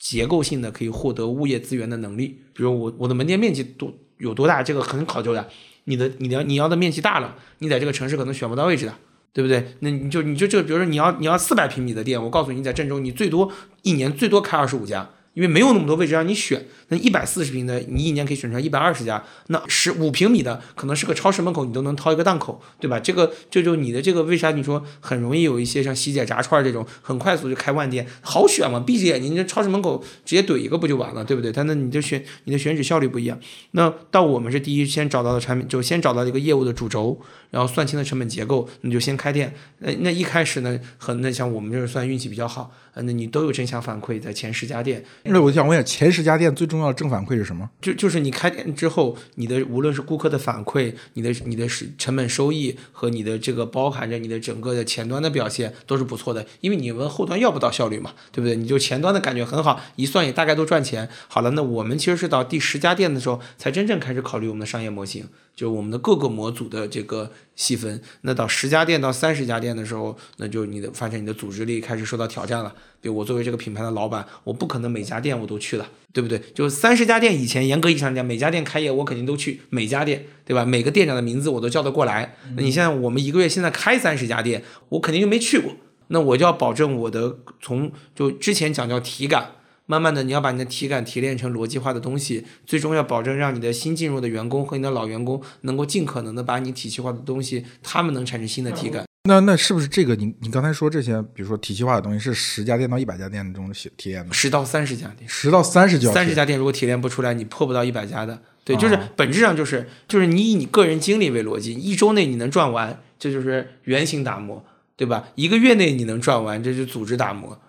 [0.00, 2.40] 结构性的可以获得物业资源的能力。
[2.52, 5.48] 比如我我的门店面积多有多大，这个很考究的。
[5.84, 8.94] 你的你的你要的面积大了，你在这个城市可能选不到位置的。
[9.32, 9.76] 对不对？
[9.78, 13.48] 那你就你就这，比如说你要你要四百平米的店，我告诉你，在郑州你最多
[13.82, 15.08] 一年最多开二十五家。
[15.34, 19.24] 因为没有那么多位置让你选，那一百四十平的，你一年可以选出来一百二十家。
[19.46, 22.98] 那十五平米的，可能是个超市门口，你都能掏一个档口，对吧？
[22.98, 28.80] 这个这就你的这个，为啥你说很容易有一些像喜姐炸串这种，很快速就开万店，好选嘛？
[28.80, 31.52] 闭着眼睛，这超市门口直接怼一个不就完了，对不对？
[31.52, 33.38] 他那你就选你的选址效率不一样。
[33.72, 39.54] 那到我们是第一先找到的产品，就先找到一个业务的主轴，然后算清了成本结构，你就先开店。
[39.78, 42.72] 那那一开始呢，很那像我们就是算运气比较好。
[42.96, 47.68] 那你都有正向反馈，在前十家店那我想问一下，前十家店最重要的正反馈是什么？
[47.80, 58.56] 就就是你开店之后，你的无论是顾客的反馈，你的你的是成本收益和你的这个包含着你的整个的前端的表现都是不错的，因为你们后端要不到效率嘛，对不对？
[58.56, 61.08] 你就前端的感觉很好，一算也大概都赚钱。
[61.28, 65.26] 好了，那我们其实是到第十家店的时候才真正开始考虑我们的商业模型，
[65.60, 68.00] 就我们的各个模组的这个细分。
[68.22, 72.74] 那到十家店到三十家店的时候，那就你的发现你的组织力开始受到挑战了。
[73.02, 76.40] 比如我作为这个品牌的老板，我不可能每家店我都去了，对不对？
[76.54, 80.64] 就三十家店以前严格意义上讲，每家店开业我肯定都去每家店，对吧？
[80.64, 82.36] 每个店长的名字我都叫得过来。
[82.56, 85.74] 那你现在我们一个月现在开三十家店，我肯定就没去过。
[86.08, 89.56] 那我就要保证我的从就之前讲叫体感，
[89.90, 99.04] 慢慢的你要把你的体感提炼成逻辑化的东西，最终要保证让你的新进入的员工和你的老员工能够尽可能的把你体系化的东西，他们能产生新的体感。
[99.24, 104.32] 那那是不是这个你你刚才说这些，比如说体系化的东西，是十家店到一百家店的这种体体验的？
[104.32, 108.40] 十到三十家店，十到三十家三十家店如果提炼不出来，你破不到一百家的。
[108.62, 115.24] 对，就是本质上就是就是你以你个人经历为逻辑，一周内你能赚完，这就是原型打磨，对吧？
[115.34, 117.60] 一个月内你能赚完，这就组织打磨。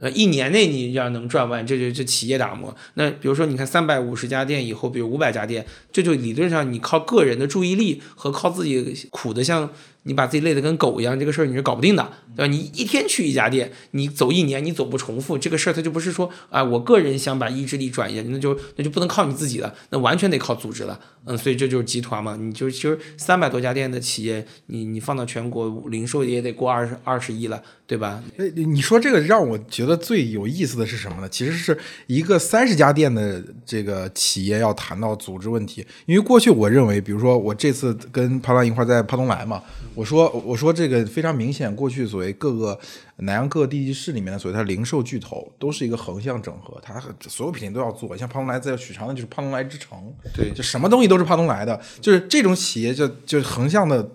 [0.00, 2.74] 呃，一年内你要能赚万，这就就企业打磨。
[2.94, 9.70] 那比如说，你看三百五十家店以后，比如五百家店，这就理论上你靠个人的注意力和靠自己苦的像。
[10.04, 12.50] 你把自己累得跟狗一样，这个事儿你是搞不定的，对吧？
[12.50, 20.98] 你一天去一家店，你走一年，你走不重复，这个事儿它就不是说啊，我个人想把意志力转移，那就那就不能靠你自己了，那完全得靠组织了。
[21.26, 28.22] 嗯，所以这就是集团嘛，你就其实三百多家店的企业，你你放到全国零售也得过二十二十亿了，对吧？
[28.38, 31.28] 哎，你说这个让我觉得最有意思的是什么呢？
[31.28, 39.62] 其实是一个三十家店的这个企业要谈到组织问题，因为过去我认为，比如说我这次跟潘乱一块在帕东来嘛。
[39.98, 42.78] 我说，我说这个非常明显，过去所谓各个
[43.16, 48.16] 南阳各个地级市里面的所谓它零售巨头，都是一个横向整合，它所有品类都要做。
[48.16, 54.08] 像胖东来在许昌的就是胖东来之城，对，就什么东西都是胖东来的，就是这种企业就就横向的。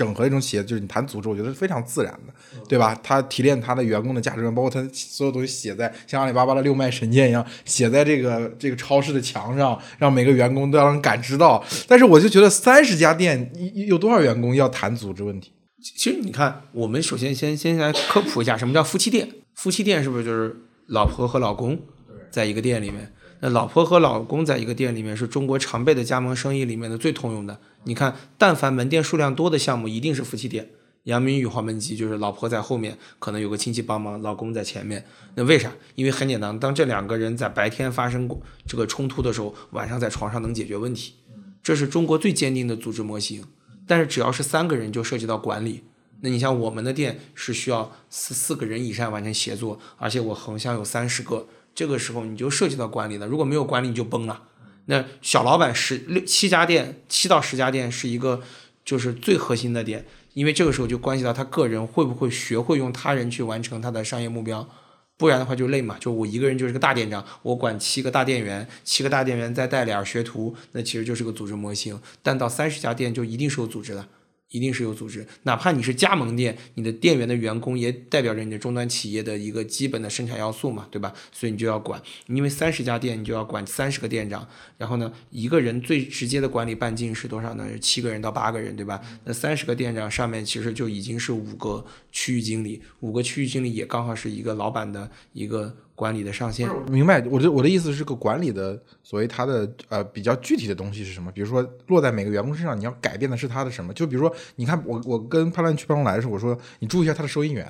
[0.00, 2.32] 整合一种企业，就是你谈组织，我觉得是非常自然的，
[2.66, 2.98] 对吧？
[3.02, 11.62] 他提炼他的员工的价值观，包括他所有东西写在像阿里巴巴的六脉神剑一样，写在这个这个超市的墙上，让每个员工都要能感知到。
[11.86, 15.52] 但是我就觉得三十家店有多少员工要谈组织问题？
[15.82, 19.28] 其实你看，我们首先先先来科普一下什么叫夫妻店。
[19.54, 21.78] 夫妻店是不是就是老婆和老公
[22.30, 23.12] 在一个店里面？
[23.42, 27.58] 那老婆和老公在一个店里面是中国常备的加盟生意里面的最通用的。
[27.84, 30.70] 你看，但凡门店数量多的项目，一定是夫妻店。
[31.04, 35.06] 阳明宇黄焖鸡就是老婆在后面，可能有个亲戚帮忙，老公在前面。
[35.34, 35.72] 那为啥？
[35.94, 41.14] 因为很简单，当这两个人在白天发生过这个冲突的时候，晚上在床上能解决问题。
[41.62, 43.44] 这是中国最坚定的组织模型。
[43.86, 45.84] 但是只要是三个人，就涉及到管理。
[46.20, 51.48] 那你像我们的店是需要四四个人以上完成协作，而且我横向有三十个。
[51.74, 54.42] 这个时候你就涉及到管理了，如果没有管理你就崩了。
[54.90, 58.42] 那小老板十六七家店，七到十家店是一个
[58.84, 64.68] 就是最核心的点，因为这个时候就关系到他个人会不会学会用他人去完成他的商业目标，
[65.16, 65.96] 不然的话就累嘛。
[66.00, 72.00] 就我一个人就是个大店长，我管七个大店员，七个大店员再带俩学徒，那其实就是个组织模型。
[72.20, 74.08] 但到三十家店就一定是有组织的。
[74.50, 81.14] 一定是有组织，哪怕你是加盟店，你的店员的员工也代表着你的终端企业的一个基本的生产要素嘛，对吧？
[81.30, 87.68] 所以你就要管，因为三十家店你就要管三十个店长，然后呢，一个人最直接的管理半径是多少呢？
[87.70, 89.00] 是七个人到八个人，对吧？
[89.24, 95.76] 那三十个店长上面其实就已经是五个区域经理，五个区域经理也刚好是一个老板的一个。
[96.00, 97.20] 管理的上限，明白。
[97.28, 101.30] 我的我的意思是个管理的所谓它的呃比较具体的东西是什么？
[101.30, 103.92] 比如说落在每个员工身上，你要改变的是他的什么？
[103.92, 107.66] 就比如说，你看我我跟潘乱去办公来的时候，我说你注意一下他的收银员，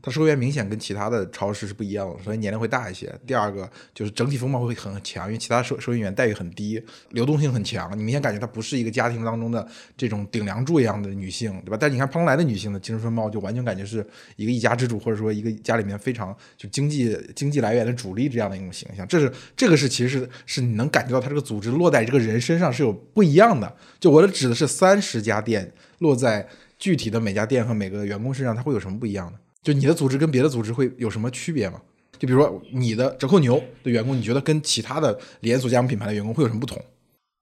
[0.00, 3.12] 他收银员明显跟其他的超市是不一样的，所以年龄会大一些。
[3.26, 9.66] 第二个就是整体风貌会很强，因为其他收收银员待遇很低，流动性很强，你明显感觉她不是一个家庭当中的
[9.96, 11.76] 这种顶梁柱一样的女性，对吧？
[11.80, 17.71] 但你看潘龙来的女性的精神风貌，就完全感觉是一个一家之主，或者说一个家里面非常就经济经济来。
[17.72, 23.74] 来源的主力这样的一种形象，这是这个是其实是是你能感觉到他这个组织落在这个人身上是有不一样的。
[23.98, 26.46] 就我的指的是三十家店落在
[26.78, 29.38] 具体的每家店和每个员工身上，它会有什么不一样的？
[29.62, 31.80] 就你的组织跟别的组织会有什么区别吗？
[32.18, 36.80] 就比如说你的折扣牛的员工，你觉得跟其他的连锁加盟品牌的员工会有什么不同？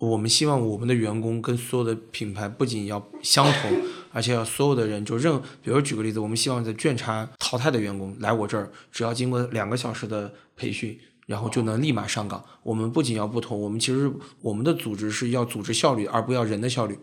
[0.00, 3.70] 我们希望我们的员工跟所有的品牌不仅要相同，
[4.10, 12.42] 而且要所有的人就任，比如举个例子，我们希望在卷查淘汰的员工来我这儿，只要经过两个小时的培训，然后就能立马上岗。
[12.62, 14.10] 我们不仅要不同，我们其实
[14.40, 16.98] 我们的组织是要组织效率，而不要人的效率。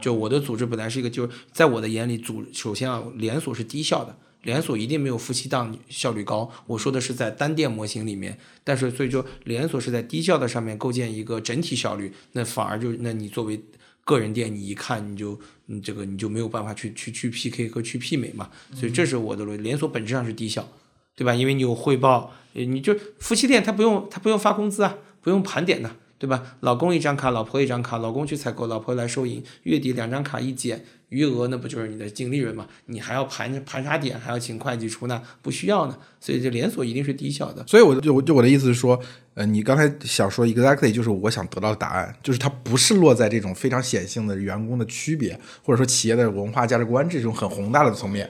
[0.00, 4.16] 就我的组织本来是一个，就是在我的眼里，组首先啊，连锁是低效的。
[4.42, 6.50] 连锁一定没有夫妻档效率高。
[6.66, 13.60] 我说的是在单店模型里面，但是所以说连锁是在低效的上面构建一个整体效率，那反而就那你作为
[14.04, 18.50] 个人店，你一看你就你这个你就没有办法去去去 PK 和去媲美嘛。
[18.74, 20.68] 所以这是我的逻辑，连锁本质上是低效，
[21.14, 21.34] 对吧？
[21.34, 25.96] 因为你有汇报，你就夫妻店他不用他不用发工资啊，不用盘点的。
[26.18, 26.56] 对吧？
[26.60, 32.66] 老公一张卡，老婆一张卡，老公去采购，老婆来收银，月底两张卡一减，余额那不就是你的净利润嘛？
[32.86, 34.18] 你还要盘盘查点？
[34.18, 35.22] 还要请会计出纳？
[35.40, 35.96] 不需要呢。
[36.18, 37.64] 所以这连锁一定是低效的。
[37.66, 39.00] 所以我就就我的意思是说，
[39.34, 48.28] 呃，你刚才想说 exactly 就是我想得到的答案，就是它不是落在这种非常显性的员工的区别，或者说企业的文化价值观这种很宏大的层面。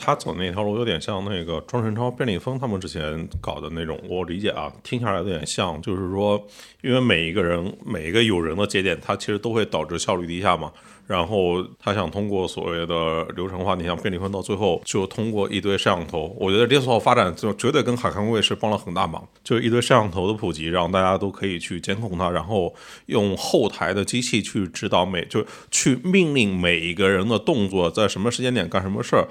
[0.00, 6.42] 他走那条路有点像那个庄晨超、便利蜂他们之前搞的那种，我理解啊，听下来有点像，就是说，
[6.82, 10.72] 因为每一个人每一个有人的节点，它其实都会导致效率低下嘛。
[11.06, 22.74] 然后他想通过所谓的流程化，你像便利蜂到最后就通过一堆摄像头，我觉得连锁发展就绝对跟海康威视帮了很大忙，就是一堆摄像头的普及，让大家都可以去监控它，然后
[23.06, 29.26] 用后台的机器去指导每就去命令每一个人的动作，在什么时间点干什么事儿。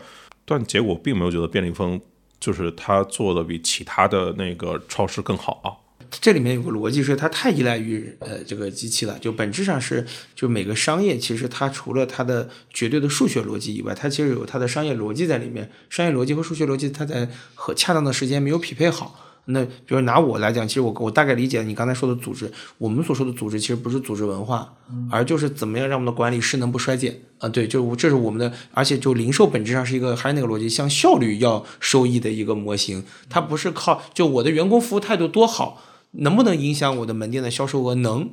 [0.50, 2.00] 但结果并没有觉得便利蜂
[2.40, 5.68] 就是他做的比其他的那个超市更好啊。
[6.10, 9.20] 这里面有个逻辑是，它太依赖于呃这个机器了。
[9.20, 15.70] 就本质上是，就每个商业其实它除了它的绝对的数学逻辑以外，它其实有它的商业逻辑在里面。
[15.90, 19.27] 商业逻辑和数学逻辑，它在和恰当的时间没有匹配好。
[19.50, 24.74] 那比如拿我来讲，其实我我大概理解你刚才说的组织，我们所说的组织其实不是组织文化，
[25.10, 27.48] 而就是怎么样让我们的管理势能不衰减啊？
[27.48, 35.82] 对，就这是我们的，而且就零售本质上是一个还是那个逻辑，向效率要收益的一个模型，它不是靠就我的员工服务态度多好，
[36.12, 38.30] 能不能影响我的门店的销售额能，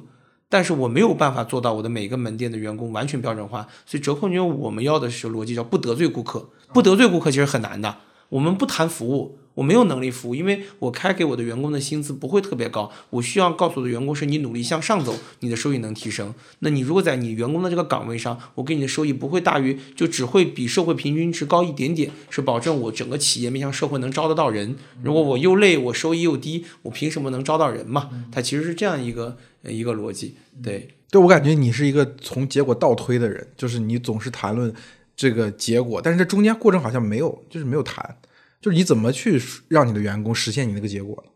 [0.49, 7.99] 但是我没有办法做到我的每个门店的员工完全标准化，所以折扣牛我们要的是逻辑叫不得罪顾客，不得罪顾客其实很难的，
[8.31, 9.39] 我们不谈服务。
[9.55, 12.91] 我没有能力服务，因为我开给我的员工的薪资不会特别高。
[13.11, 16.35] 我需要告诉我的员工是：你努力向上走，你的收益能提升。
[16.59, 24.77] 那你如果在你员工的这个岗位上，我给你的收益不会大于，就只会比社会平均值高一点点，是保证我整个企业面向社会能招得到人。
[25.03, 28.11] 如果我又累，我收益又低，我凭什么能招到人嘛？
[28.33, 30.35] 它其实是这样一个一个逻辑。
[30.63, 34.75] 对，对我感觉你是一个从结果倒推的人，就是你总是谈论
[35.15, 38.17] 这个结果，但是这中间过程好像没有，就是没有谈。
[38.65, 41.31] 就是你怎么去让你的员工实现你那个结果呢？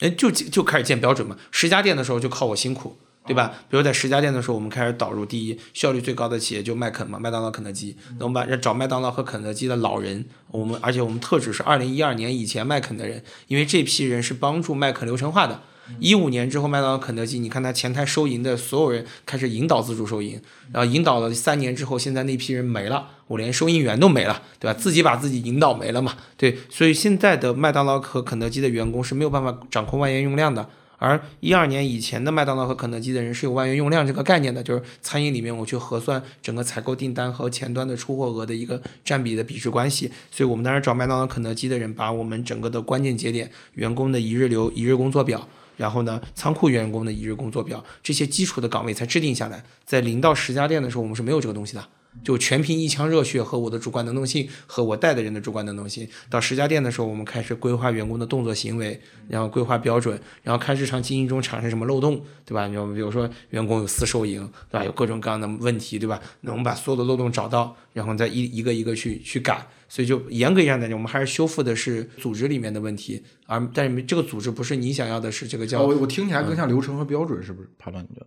[0.00, 1.36] 哎，就就开始建标准嘛。
[1.52, 3.54] 十家店的时候就靠我辛苦，对吧？
[3.70, 7.96] 比如在十家店的时候，我们开始导入第一效率最高的企业就麦肯嘛，麦当劳、肯德基。
[8.18, 15.62] 那我们把找麦当劳和肯德基的老人，我们而且我们特指是二零一二年以前麦肯的人，因为这批人是帮助麦肯流程化的。
[15.98, 20.40] 一五年之后，麦当劳、肯德基，你看他前台收银的所有人开始引导自助收银，
[20.72, 24.78] 然后引导了三年之后，现在那批人没了，我连收银员都没了，对吧？
[24.78, 30.68] 自己把自己引导没了嘛，对，所以现在的麦当劳和肯德基的员工是没有办法掌控万元用量的，
[30.98, 45.46] 而一二年以前的麦当劳和肯德基的人是有万元用量这个概念的，就是餐饮里面我去核算整个采购订单和前端的出货额的一个占比的比值关系，所以我们当时找麦当劳、肯德基的人，把我们整个的关键节点员工的一日流、一日工作表。
[45.76, 49.64] 然后呢，仓库员工的一日工作表，这些基础的岗位才制定下来。
[49.84, 51.84] 在零到十家店的时候，我们是没有这个东西的。
[52.22, 56.08] 就全凭一腔热血和我的主观能动性和我带的人的主观能动性。
[56.30, 62.66] 到十家店的时候，我们开始规划员工的动作行为，然后规划标准，然后看日常经营中产生什么漏洞，对吧？
[62.66, 64.84] 你比如说员工有私收营，对吧？
[64.84, 66.20] 有各种各样的问题，对吧？
[66.42, 69.66] 那我们把所有的漏洞找到，然后再一一个一个去去改。
[69.86, 77.68] 所以就严格意义上讲，我们还是修复的是组织里面的问题，而但是这个组织不是你想要的，是这个叫我我听起来更像流程和标准，是不是？
[77.78, 78.26] 判断，你觉得？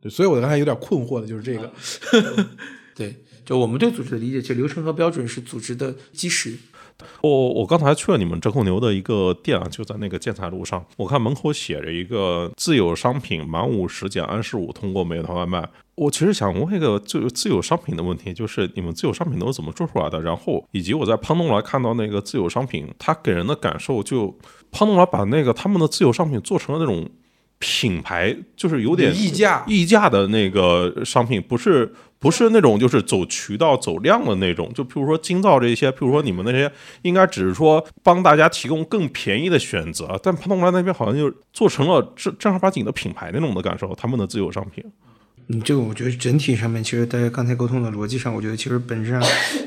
[0.00, 1.72] 对，所以我刚才有点困惑的就是这个，
[2.94, 3.16] 对。
[3.48, 6.54] 就我们对组织的理解，就流程和标准是组织的基石。
[7.22, 10.84] 我我刚才去了你们折扣牛的一个店啊，就在那个建材路上。
[10.98, 15.66] 我看门口写着一个自有商品满五十减二十五，通过美团外卖。
[15.94, 20.20] 我其实想问一个自自有商品的问题，就是你们自有商品都是怎么做出来的？
[20.20, 24.36] 然后以及我在胖东来看到那个自有商品，它给人的感受就
[24.70, 27.08] 胖东来把那个他们的自有商品做成了那种。
[27.58, 34.72] 品牌就是有点溢价，溢价的那个商品，不是不是那种就是走渠道走量的那种。
[34.72, 36.70] 就譬如说金造这些，譬如说你们那些，
[37.02, 40.18] 应该只是说帮大家提供更便宜的选择。
[40.22, 44.84] 但潘东来那边好像就做成了正正儿八经的品牌那种的感受，他们的自有商品。
[45.48, 49.22] 嗯，这个我觉得整体上面，其实大家刚才沟通的逻辑上，我觉得其实本质上，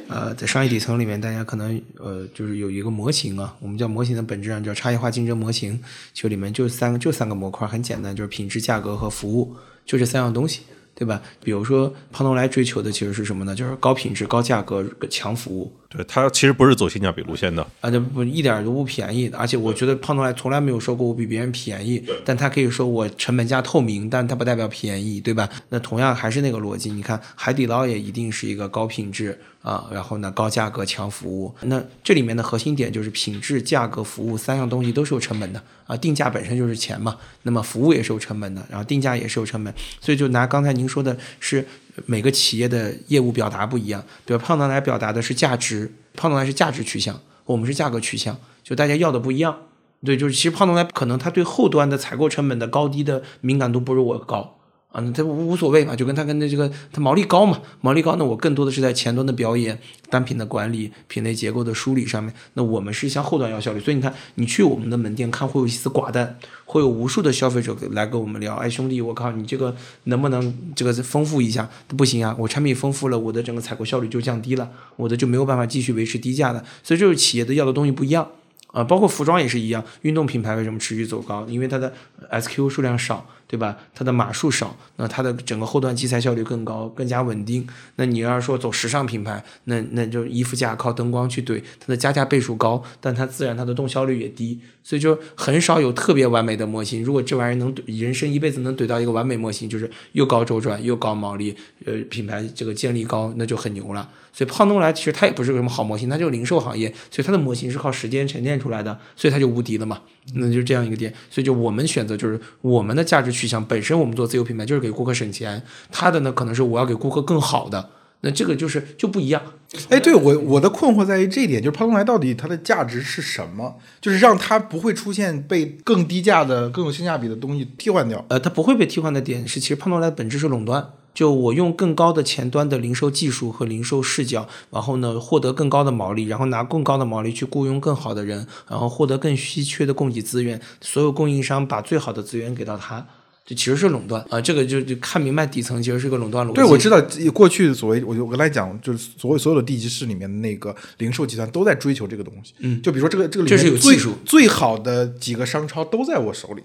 [0.07, 5.79] 呃，在商业底层里面，大家可能呃，就是有一个模型啊，我们叫模型的本质上叫差异化竞争模型，
[6.13, 9.55] 其实里面就三个就三个模块，很简单，就是品质、价格和服务，
[9.85, 10.61] 就这三样东西。
[10.93, 11.19] 对吧？
[11.43, 13.55] 比如说胖东来追求的其实是什么呢？
[13.55, 15.71] 就是高品质、高价格、强服务。
[15.93, 25.49] 对它其实不是走性价比路线的，啊，这不一点儿都不便宜，而且我觉得胖东来从来没有说过我比别人便宜，但他可以说我成本价透明，但它不代表便宜，对吧？
[25.69, 41.67] 那同样还是那个逻辑，你看海底捞也一定是一个高品质啊，然后呢高价格强服务，那这里面的核心点就是品质、价格、服务三样东西都是有成本的啊，定价本身就是钱嘛，那么服务也是有成本的，然后定价也是有成本，所以就拿刚才您说的是
[42.05, 49.57] 每个企业的业务表达不一样，比如胖东来表达的是价值，胖东来是价值取向，我们是价格取向，就大家要的不一样。
[50.03, 54.57] 对，就是其实胖东来可能他对后端的采购成本的高低的敏感度不如我高
[54.91, 59.79] 啊，他无无所谓嘛，就跟他跟那这个他毛利高嘛，毛利高，那我更多的是在前端的表演、
[60.09, 69.73] 单品的管理、品类结构的梳理上面，那我们是向后端要效率，所以你看你去我们的门店看会有一丝寡淡，会有无数的消费者来跟我们聊，哎兄弟，我靠，你这个
[70.03, 71.69] 能不能这个丰富一下？
[71.87, 78.27] 不行啊，我产品丰富了，我的整个采购效率就降低了，我的就没有办法继续维持低价的，所以就是企业的要的东西不一样。
[78.67, 81.45] 啊，包括服装也是一样，运动品牌为什么持续走高？
[81.49, 81.93] 因为它的
[82.31, 83.77] SKU 数量少，对吧？
[83.93, 87.67] 它的码数少，那它的整个后端基材效率更高，更加稳定。
[87.97, 97.03] 那你要是说走时尚品牌，那那就衣服架靠灯光去怼，它的加价倍数高，但它自然它的动销率也低，所以就很少有特别完美的模型。
[97.03, 104.09] 如果这玩意儿能怼人生一辈子能怼到一个完美模型，就是又高周转又高毛利，呃，品牌这个建立高，那就很牛了。
[104.33, 109.99] 所以胖东来其实它也不是个什么好模型，它就是零售行业，所以它的模型是靠时间沉淀出来的，所以它就无敌了嘛。
[110.35, 117.89] 那就这样一个点，所以就我们选择就是我们的价值取向本身，我们做自有品牌就是给顾客省钱，他的呢可能是我要给顾客更好的，
[118.21, 119.41] 那这个就是就不一样。
[119.89, 123.77] 哎，对我我的困惑在于这一点，就是胖东来到底它的价值是什么？
[123.99, 128.23] 就是让它不会出现被更低价的、更有性价比的东西替换掉。
[128.27, 130.89] 呃，它不会被替换的点是，其实胖东来本质是垄断。
[131.13, 143.05] 就我用更高的前端的零售技术和零售视角，然后呢获得更高的毛利，然后拿更高的毛利去雇佣更好的人，然后获得更稀缺的供给资源，所有供应商把最好的资源给到他，
[143.45, 144.39] 这其实是垄断啊！
[144.39, 146.55] 这个就就看明白底层其实是个垄断逻辑。
[146.55, 147.01] 对，我知道
[147.33, 152.53] 过去所谓我就我跟大家讲，就是所谓所有的地级市里面的那个零售集团都在追求这个东西。
[152.59, 156.63] 嗯，就比如说这个这个最技术最好的几个商超都在我手里，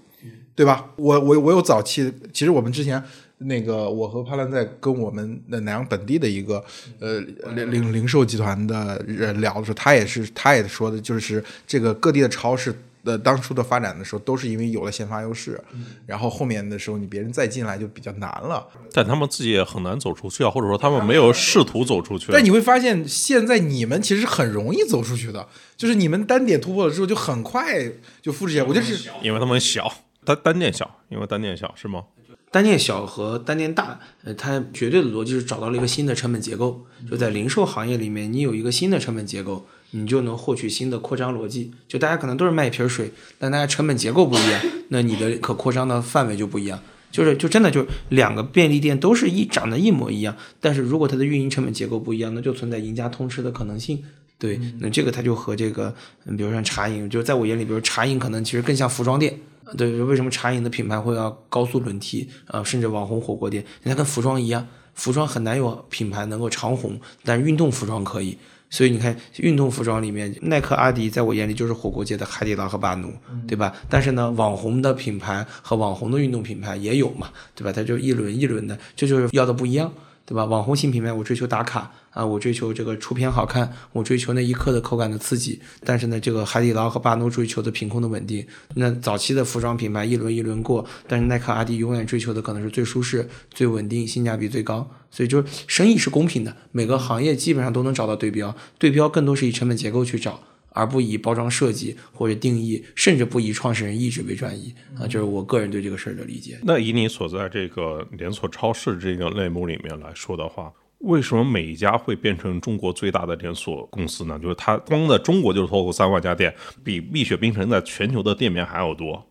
[0.55, 0.91] 对吧？
[0.95, 3.03] 我我我有早期，其实我们之前。
[3.39, 6.65] 那个，我和潘兰在跟我们的南阳本地的一个
[6.99, 7.19] 呃
[7.53, 12.75] 零零零售集团的人聊的时候，他也是他也说的，就是这个各地的超市
[13.07, 15.59] 的当初的发展的时候，都是因为有了先发优势，
[16.05, 18.67] 然后后面的时候你别人再进来就比较难了。
[18.91, 22.31] 但他们自己也很难走出去啊，或者说他们没有试图走出去。
[22.31, 25.47] 但你会发现，现在你们其实很容易走出去的，
[25.77, 27.89] 就是你们单点突破了之后，就很快
[28.21, 28.65] 就复制起来。
[28.65, 29.91] 我就是因为他们小，
[30.25, 32.03] 单单店小，因为单店小是吗？
[32.49, 36.85] 单店小和单店大，呃，它绝对的逻辑是找到了一个新的成本结构。
[37.09, 39.67] 就在零售行业里面，你有一个新的成本结构，
[40.01, 41.71] 你就能获取新的扩张逻辑。
[41.87, 46.79] 就大家可能都是卖一瓶水，但大家成本结构不一样，那你的可扩张的范围就不一样。
[47.09, 54.03] 就是就真的就两个便利店都是一长得一模一样，但是如果它的运营成本结构不一样，那就存在赢家通吃的可能性。
[54.37, 55.95] 对，那这个它就和这个，
[56.25, 59.39] 嗯，比如像茶饮，就在我眼里，比如茶饮可能其实更像服装店。
[59.75, 62.63] 对，为什么茶饮的品牌会要高速轮替啊？
[62.63, 68.37] 甚至网红火锅店，它跟服装一样，服装很难有品牌能够长红，但运动服装可以。
[68.69, 73.13] 所以你看，运动服装里面，耐克、阿迪在我眼里就是火锅界的海底捞和巴奴，
[73.47, 73.73] 对吧？
[73.89, 77.71] 但是呢，网红的品牌和网红的运动品牌也有嘛，对吧？
[77.71, 79.91] 它就一轮一轮的，这就是要的不一样。
[80.27, 80.43] 对吧？
[80.43, 85.61] 网红新品牌，我追求打卡啊，我追求这个出片好看，我追求那一刻的口感的刺激。
[85.85, 88.45] 但是呢，这个海底捞和巴奴追求的品控的稳定。
[88.75, 94.91] 那早期的服装品牌一轮一轮过，但是耐克、阿迪永远追求的可能是最舒适、最稳定、性价比最高。
[95.09, 100.41] 所以就是生意是公平的，每个行业基本上都能找到对标，对标更多是以成本结构去找。
[100.77, 106.59] 而不以包装设计或者定义，甚至不以创始人意志为转移啊，就是我个人对这个事儿的理解。
[106.63, 114.37] 那以你所在这个连锁超市这个类目里面来说的话，为什么每一家会变成中国最大的连锁公司呢？
[114.39, 116.53] 就是它光在中国就是超过三万家店，
[116.83, 119.25] 比蜜雪冰城在全球的店面还要多。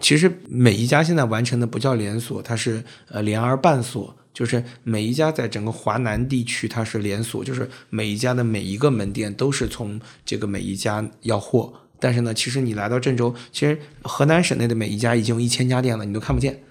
[0.00, 4.16] 其实每一家现在完成的不叫连锁，它是呃连而半锁。
[4.32, 11.72] 就是每一家在整个华南地区，它是连锁，就是每一家的每一个门店都是从这个每一家要货。
[11.98, 16.62] 但是呢，其实你来到郑州，其实河南省内的每一家已经有一千家店了，你都看不见，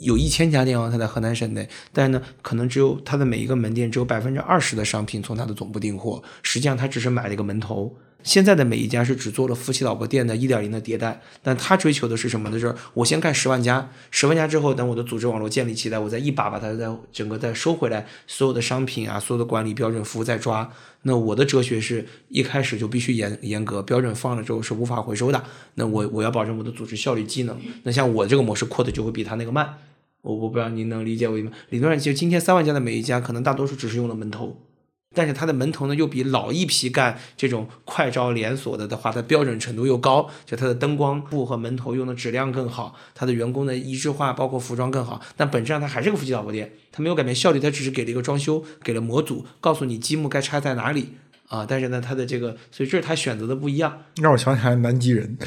[0.00, 7.96] 有一千家店哦，它在河南省内，但是呢，可能只有它的每一个门店只有百分之二十的商品从它的总部订货，实际上它只是买了一个门头。
[8.26, 12.58] 现在的每一家是只做了夫妻老婆店的一点零的迭代，但他追求的是什么呢？
[12.58, 20.68] 就是我先干十万家，十万家之后，等我的组织网络建立起来，我再一把把它再整个再收回来，所有的商品啊，所有的管理标准服务再抓。
[21.02, 25.44] 那我的哲学是一开始就必须严严格，标准放了之后是无法回收的。
[25.74, 27.56] 那我我要保证我的组织效率、技能。
[27.84, 29.78] 那像我这个模式扩的就会比他那个慢。
[30.22, 31.52] 我我不知道您能理解我吗？
[31.70, 34.60] 理论上，其实今天三万家的每一家，可能大多数只是用了门头，
[35.16, 45.18] 但是它的门头呢，又比老一批干这种快招连锁的的话，它标准程度又高，就它的灯光布和门头用的质量更好，它的员工的一致化，包括服装更好。
[45.34, 51.14] 但本质上它还是个夫妻老婆店，它没有改变效率，它只是给了一个装修，给了模组，告诉你积木该插在哪里
[51.48, 51.64] 啊。
[51.66, 54.02] 但是呢，它的这个，所以这是他选择的不一样。
[54.20, 55.38] 让我想起来南极人，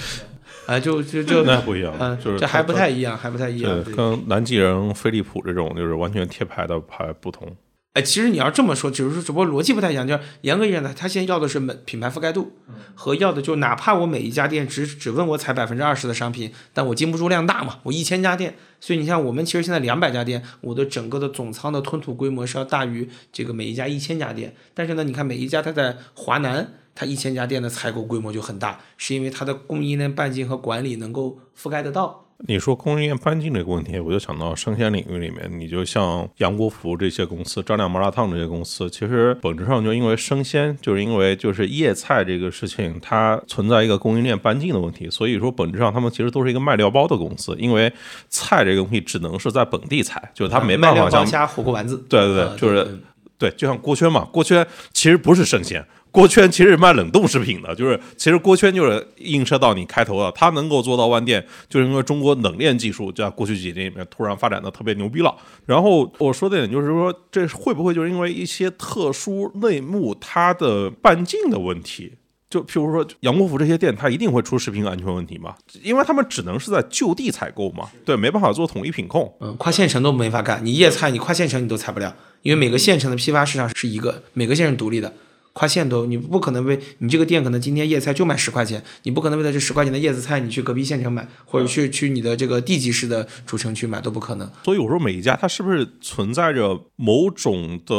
[0.66, 3.84] 啊，就就就那不一样，嗯，就是这还不太一样，还不太一样。
[3.96, 7.56] 跟南极人、飞利浦这种就是完全贴牌的牌不同。
[7.94, 10.08] 哎，其实你要这么说，只是说只不过逻辑不太一样。
[10.08, 12.52] 就是严格意义上呢，他现在要的是门品牌覆盖度，
[12.94, 24.56] 和要的就哪怕我每一家店只只问我采百分之二十的商品，但我经不住量大嘛，我一千家店，所以你像我们其实现在两百家店，我的整个的总仓的吞吐规模是要大于这个每一家一千家店。
[24.76, 32.29] 但是呢，你看每一家它在华南，它一千家店的采购规模就很大，是因为它的供应链半径和管理能够覆盖得到。
[32.48, 47.92] 你说供应链搬进这个问题，我就想到生鲜领域里面，你就像杨国福这些公司、张亮麻辣烫这些公司，其实本质上就因为生鲜，就是因为就是叶菜这个事情，它存在一个供应链搬进的问题，所以说本质上他们其实都是一个卖料包的公司，因为
[48.30, 51.98] 菜这个东西只能是在本地采，就是它没办法像卖料包虾、火锅丸子。
[52.08, 65.36] 对对对啊就是对对，就像锅圈嘛，锅圈其实不是生鲜，锅圈其实是卖冷冻食品的，就是其实锅圈就是映射到你开头的，它能够做到万店，就是因为中国冷链技术在过去几年里面突然发展的特别牛逼了。
[65.66, 72.14] 然后我说的点就是说，这会不会就是因为一些特殊内幕它的半径的问题？
[72.50, 75.54] 就譬如说杨国福这些店，它一定会出食品安全问题嘛？
[75.84, 79.32] 因为他们只能是在就地采购嘛，对，没办法做统一品控。
[79.40, 85.14] 嗯，跨县城都没法干，你叶菜你跨县城你都采不了，因为每个县城的批发市场是一个，每个县城独立的，
[85.60, 94.50] 跨县都你不可能为你这个店可能今天叶菜就卖十块钱，你不可能为了这十块钱的叶子菜你去隔壁县城买，或者去去你的这个地级市的主城区买都不可能。
[94.64, 97.94] 所以我说每一家它是不是存在着某种的，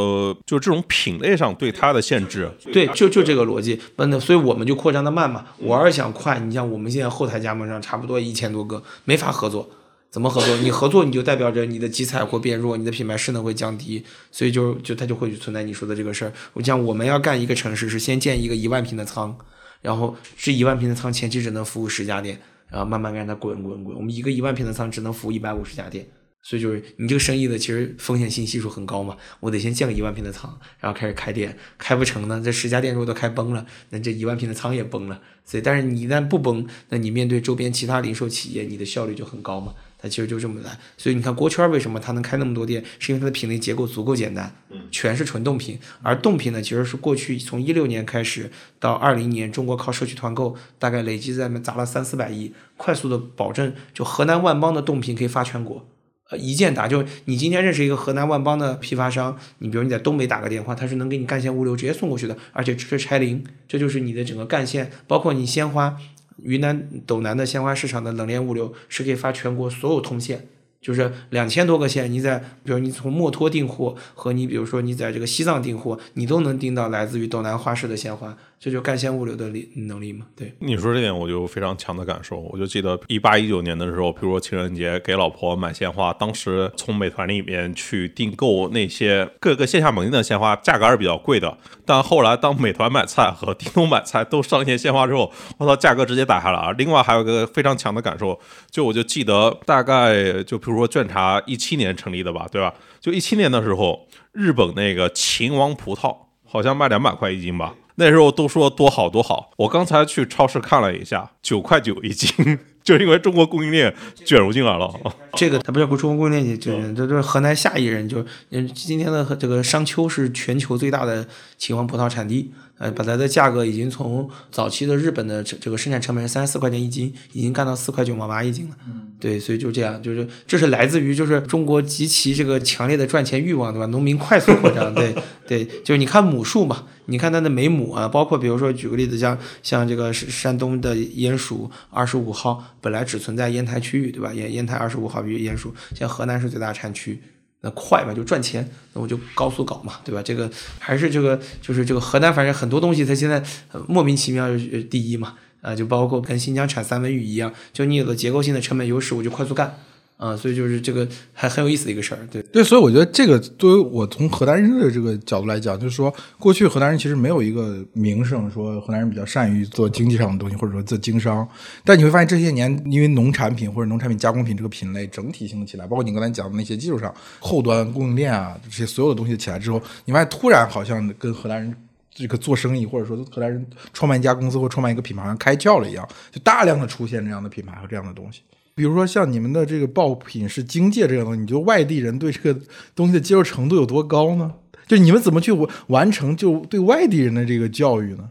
[0.47, 2.51] 就是这种品类上对它的限制？
[2.73, 5.45] 对，就就这个逻辑，那那所以我们就扩张的慢嘛。
[5.59, 9.69] 我要是想快，你像我们现在后台加盟商差不多一千多个，没法合作。
[10.11, 10.57] 怎么合作？
[10.57, 16.33] 你合作你就代表着你的集采会变弱，你的品牌势能会降低，所以就就它就会存在你说的这个事儿。
[16.55, 19.37] 我讲我们要干一个城市，是先建一个一万平的仓，
[19.81, 23.97] 然后这一万平的仓前期只能服务十家店，然后慢慢让它滚滚滚。
[23.97, 26.07] 我们一个一万平的仓只能服务一百五十家店。
[26.43, 35.21] 所以就是你这个生意的其实风险性系数很高嘛，我得先建个一万平的仓，然后开始开店，开不成呢，这十家店如果都开崩了，那这一万平的仓也崩了。
[35.45, 39.75] 所以，但是你一旦不崩，那你面对周边其他零售企业，你的效率就很高嘛。
[40.01, 40.79] 它其实就这么来。
[40.97, 44.53] 所以你看锅圈为什么它能开那么多店，是因为它的品类结构足够简单，
[44.91, 45.79] 全是纯冻品。
[46.03, 55.87] 而冻品呢，其实是过去从一六年开始到二零年，中国靠社区团购大概累计在那砸了三四百亿，快速的保证就河南万邦的冻品可以发全国。
[56.31, 65.97] 呃，一键打，就你今天认识一个河南万邦的批发商，你比如你在东北打个电话，他是能给你干线物流直接送过去的，而且直接拆零，这就是你的整个干线，包括你鲜花，
[66.43, 70.47] 云南斗南的鲜花市场的冷链物流是可以发全国所有通线。
[70.81, 80.27] 就是两千多个县，你在比如你从墨脱订货和你比如说你在这个西藏订货，你都能订到来自于斗南花市的鲜花，这就干线物流的力能力嘛？
[80.37, 80.53] 对。
[80.59, 91.57] 你说这点我就非常强的感受，我就记得一八一九年的时候，比如说情人节给老婆买鲜花，当时从美团里面去订购那些各个线下门店的鲜花，价格还是比较贵的。
[91.87, 96.71] 但后来当美团买菜和叮咚买菜都上线鲜花之后，我操，价格直接打开了啊！
[96.73, 98.39] 另外还有个非常强的感受，
[98.71, 102.75] 就我就记得大概就比如说卷茶一七年成立的吧，对吧？
[103.01, 107.75] 就一七年的时候，日本那个秦王葡萄好像卖两百块一斤吧。
[107.97, 114.93] 那时候都说多好多好，我刚才去超市看了一下，九块九一斤， 就因为中国供应链卷入进来了。
[115.37, 121.27] 这个它不叫中国供应链，就是这这河南下邑人就嗯，今天的这个商丘是全球最大的
[121.59, 128.77] 秦皇葡萄产地，呃，本来的价格已经从早期的日本的这这个生产成本是三十四块钱一斤，已经干到四块九毛八一斤了。
[129.21, 133.85] 对，所以就这样，就是这是来自于就是中国极其这个强烈的赚钱欲望，对吧？
[133.89, 135.15] 农民快速扩张， 对
[135.47, 144.33] 对，就是你看亩数嘛，你看它的每亩啊，包括比如说举个例子，像像这个山东的烟薯二十五号，本来只存在烟台区域，对吧？
[144.33, 147.21] 烟烟台二十五号鼹鼠，像河南是最大产区。
[147.63, 150.23] 那快嘛就赚钱，那我就高速搞嘛，对吧？
[150.23, 153.43] 这个还是这个就是这个河南，反正很多东西它现在
[153.87, 154.49] 莫名其妙
[154.91, 159.77] 第一嘛，啊，就包括跟新疆产三文鱼一样，就你有了结构性的成本优势，我就快速干。
[160.21, 171.49] 啊，所以就是这个还很有意思的一个事儿，对对，所以我觉得这个作为我从河南人的这个角度来讲，就是说过去河南人其实没有一个名声，说河南人比较善于做经济上的东西，或者说做经商。
[171.87, 181.75] 但你会发现这些年，因为农产品或者农产品加工品这个品类整体性的起来，包括你刚才讲的那些技术上后端供应链啊这些所有的东西起来之后，你发现突然好像跟河南人
[182.15, 183.65] 这个做生意，或者说河南人
[183.95, 188.43] 创办一家公司或创办一个品牌，像开窍了一样，就大量的出现这样的品牌和这样的东西。
[188.75, 192.61] 比如说像你们的这个爆品是京界这个东西，你觉得外地人对这个
[192.95, 194.53] 东西的接受程度有多高呢？
[194.87, 195.53] 就你们怎么去
[195.89, 198.31] 完成就对外地人的这个教育呢？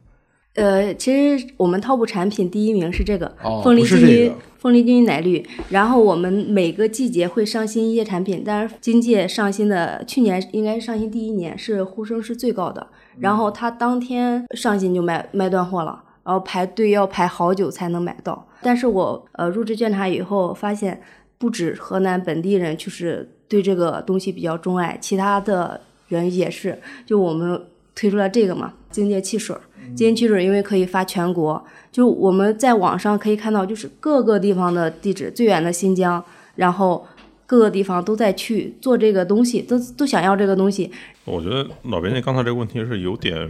[0.56, 3.34] 呃，其实我们 top 产品第一名是这个
[3.64, 12.88] 凤梨金桔凤梨金桔奶绿，然后我们每个季节会上新一些产品，但是金界上新的去年应该是上新第一年，是呼声是最高的，
[13.20, 16.04] 然后它当天上新就卖卖断货了。
[16.30, 21.01] 然后排队要排好久才能买到，但是我呃入职卷茶以后发现，
[21.39, 26.77] 不止河南本地人就是对这个东西比较钟爱，其他的人也是。
[27.03, 27.59] 就我们
[27.95, 29.57] 推出了这个嘛，金界汽水，
[29.95, 36.23] 金界汽水因为可以发全国，就我们在网上可以看到，就是各个地方的地址，最远的新疆，
[36.57, 37.07] 然后。
[37.49, 40.91] 各个地方都在去做这个东西，都都想要这个东西。
[41.30, 43.47] 我觉得老编辑刚才这个问题是有点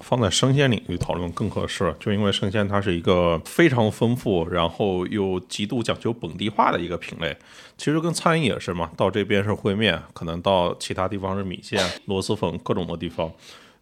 [0.00, 7.34] 放在生鲜领域讨论更合适，就因为生鲜它是一个非常丰富，然后又极度讲究本地化的一个品类。
[7.78, 13.32] 其实跟餐饮也是嘛，到这边是烩面，可能到其他地方是米线、螺蛳粉各种的地方。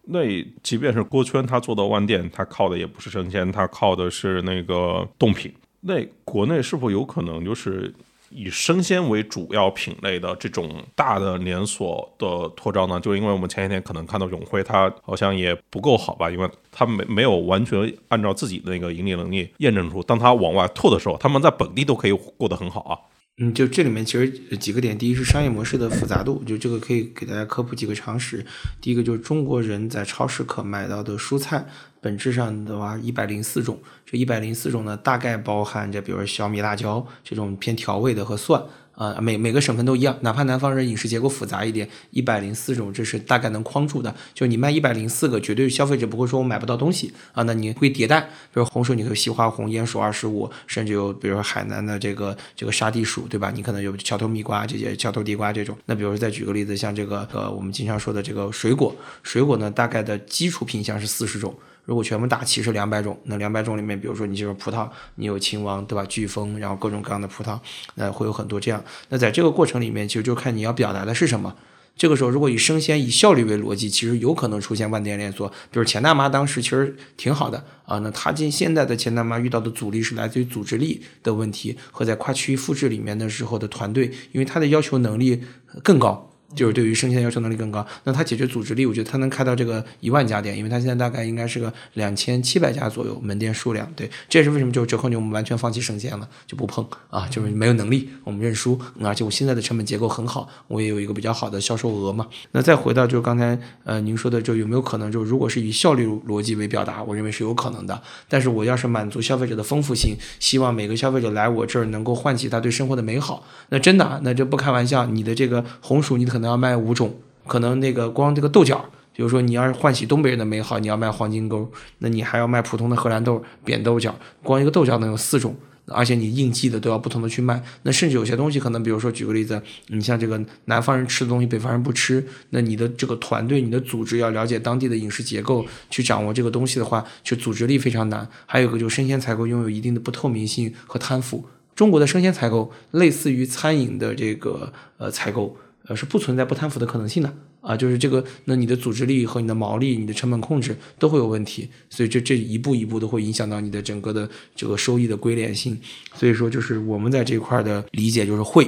[0.05, 0.19] 那
[0.63, 5.53] 即便是锅圈，它做的万店，它靠的也不是生鲜，它靠的是那个冻品。
[5.81, 7.93] 那国内是否有可能就是？
[8.31, 22.97] 以生鲜为主要品类的这种大的连锁的拓招呢，就因为我们前几天可能看到永辉，它好像也不够好吧，因为它没没有完全按照自己的那个盈利能力验证出，当它往外拓的时候，他们在本地都可以过得很好啊。
[23.43, 28.45] 嗯，就这里面其实几个点，第一是商业模式的复杂度，就这个可以给大家科普几个常识。
[28.79, 31.65] 第一个就是中国人在超市可买到的蔬菜，
[31.99, 38.61] 本质上的话一百零四种，这一百零四种呢，大概包含着比如说小米辣椒这种偏调味的和蒜。
[39.01, 44.13] 啊，每每个省份都一样，哪怕南方人饮食结构复杂一点，一百零四种，这是大概能框住的。
[44.35, 47.41] 就你卖一百零四个，绝对消费者不会说我买不到东西啊。
[47.41, 53.51] 那你会迭代，比如红薯，你有西花红、烟薯二十五，甚至有比如说海南的这个这个沙地薯，对吧？
[53.51, 55.75] 你可能有桥头蜜瓜这些，桥头地瓜这种。
[55.87, 61.51] 那比如说再举个例子，像这个呃，我们经常说的这个水果，水果呢，大概的基础品相是四十种。
[61.83, 66.05] 如果全部打齐是两百种，那两百种里面，比如说你就是葡萄，你有秦王对吧？
[66.05, 67.59] 飓风，然后各种各样的葡萄，
[67.95, 68.83] 那会有很多这样。
[69.09, 71.55] 那在这个过程里面，其实就看你要表达的是什么。
[71.97, 75.47] 这个时候，如果以生鲜以效率为逻辑，其实有可能出现万店连锁。
[75.69, 85.43] 比如钱大妈当时其实挺好的啊，那他进现在的钱大妈遇到的阻力是来自于组织力的问题和在跨区域复制里面的时候的团队，因为他的要求能力
[85.83, 86.30] 更高。
[86.55, 93.91] 就是对于生鲜要求能力更高，那它解决组织力，我觉得它能开到这个一万家店，因为它现在大概应该是个两千七百家左右门店数量。
[93.95, 98.79] 对，这也是为什么就折扣牛我们完全放弃生鲜了，就不碰啊，就是没有能力，我们认输。
[99.01, 102.27] 而且我现在的成本结构很好，我也有一个比较好的销售额嘛。
[102.51, 108.01] 那再回到就是刚才呃您说的，就有没有可能就如果是以效率逻辑为表达，我认为是有可能的。
[108.29, 117.15] 但是我要是满足消费者的丰富性，希望每个消费者来我这儿能够唤起他对生活的美好，那真的那就不开玩笑，你的这个红薯你可能可能要卖五种。
[117.45, 118.83] 可能那个光这个豆角，
[119.13, 121.69] 比如说你要是唤起东北人的美好，你要卖黄金钩，
[121.99, 125.55] 那你还要卖普通的荷兰豆、扁豆角，光一个豆角能有四种，
[125.87, 127.61] 而且你应季的都要不同的去卖。
[127.83, 138.25] 那甚至有些东西可能，比如说举个例子，你像这个南方人吃的东西，北方人不吃，那你的这个团队、你的组织要了解当地的饮食结构，去掌握这个东西的话，就组织力非常难。
[138.45, 141.43] 还有一个就是生鲜采购拥有一定的不透明性和贪腐。
[141.75, 145.57] 中国的生鲜采购类似于餐饮的这个呃采购。
[145.95, 155.79] 是不存在不贪腐的可能性的啊，就是这个，那你的组织力和你的毛利、你的成本控制都会有问题，所以这这一步一步都会影响到你的整个的这个收益的归联性。
[156.15, 158.67] 所以说，就是我们在这块的理解就是会，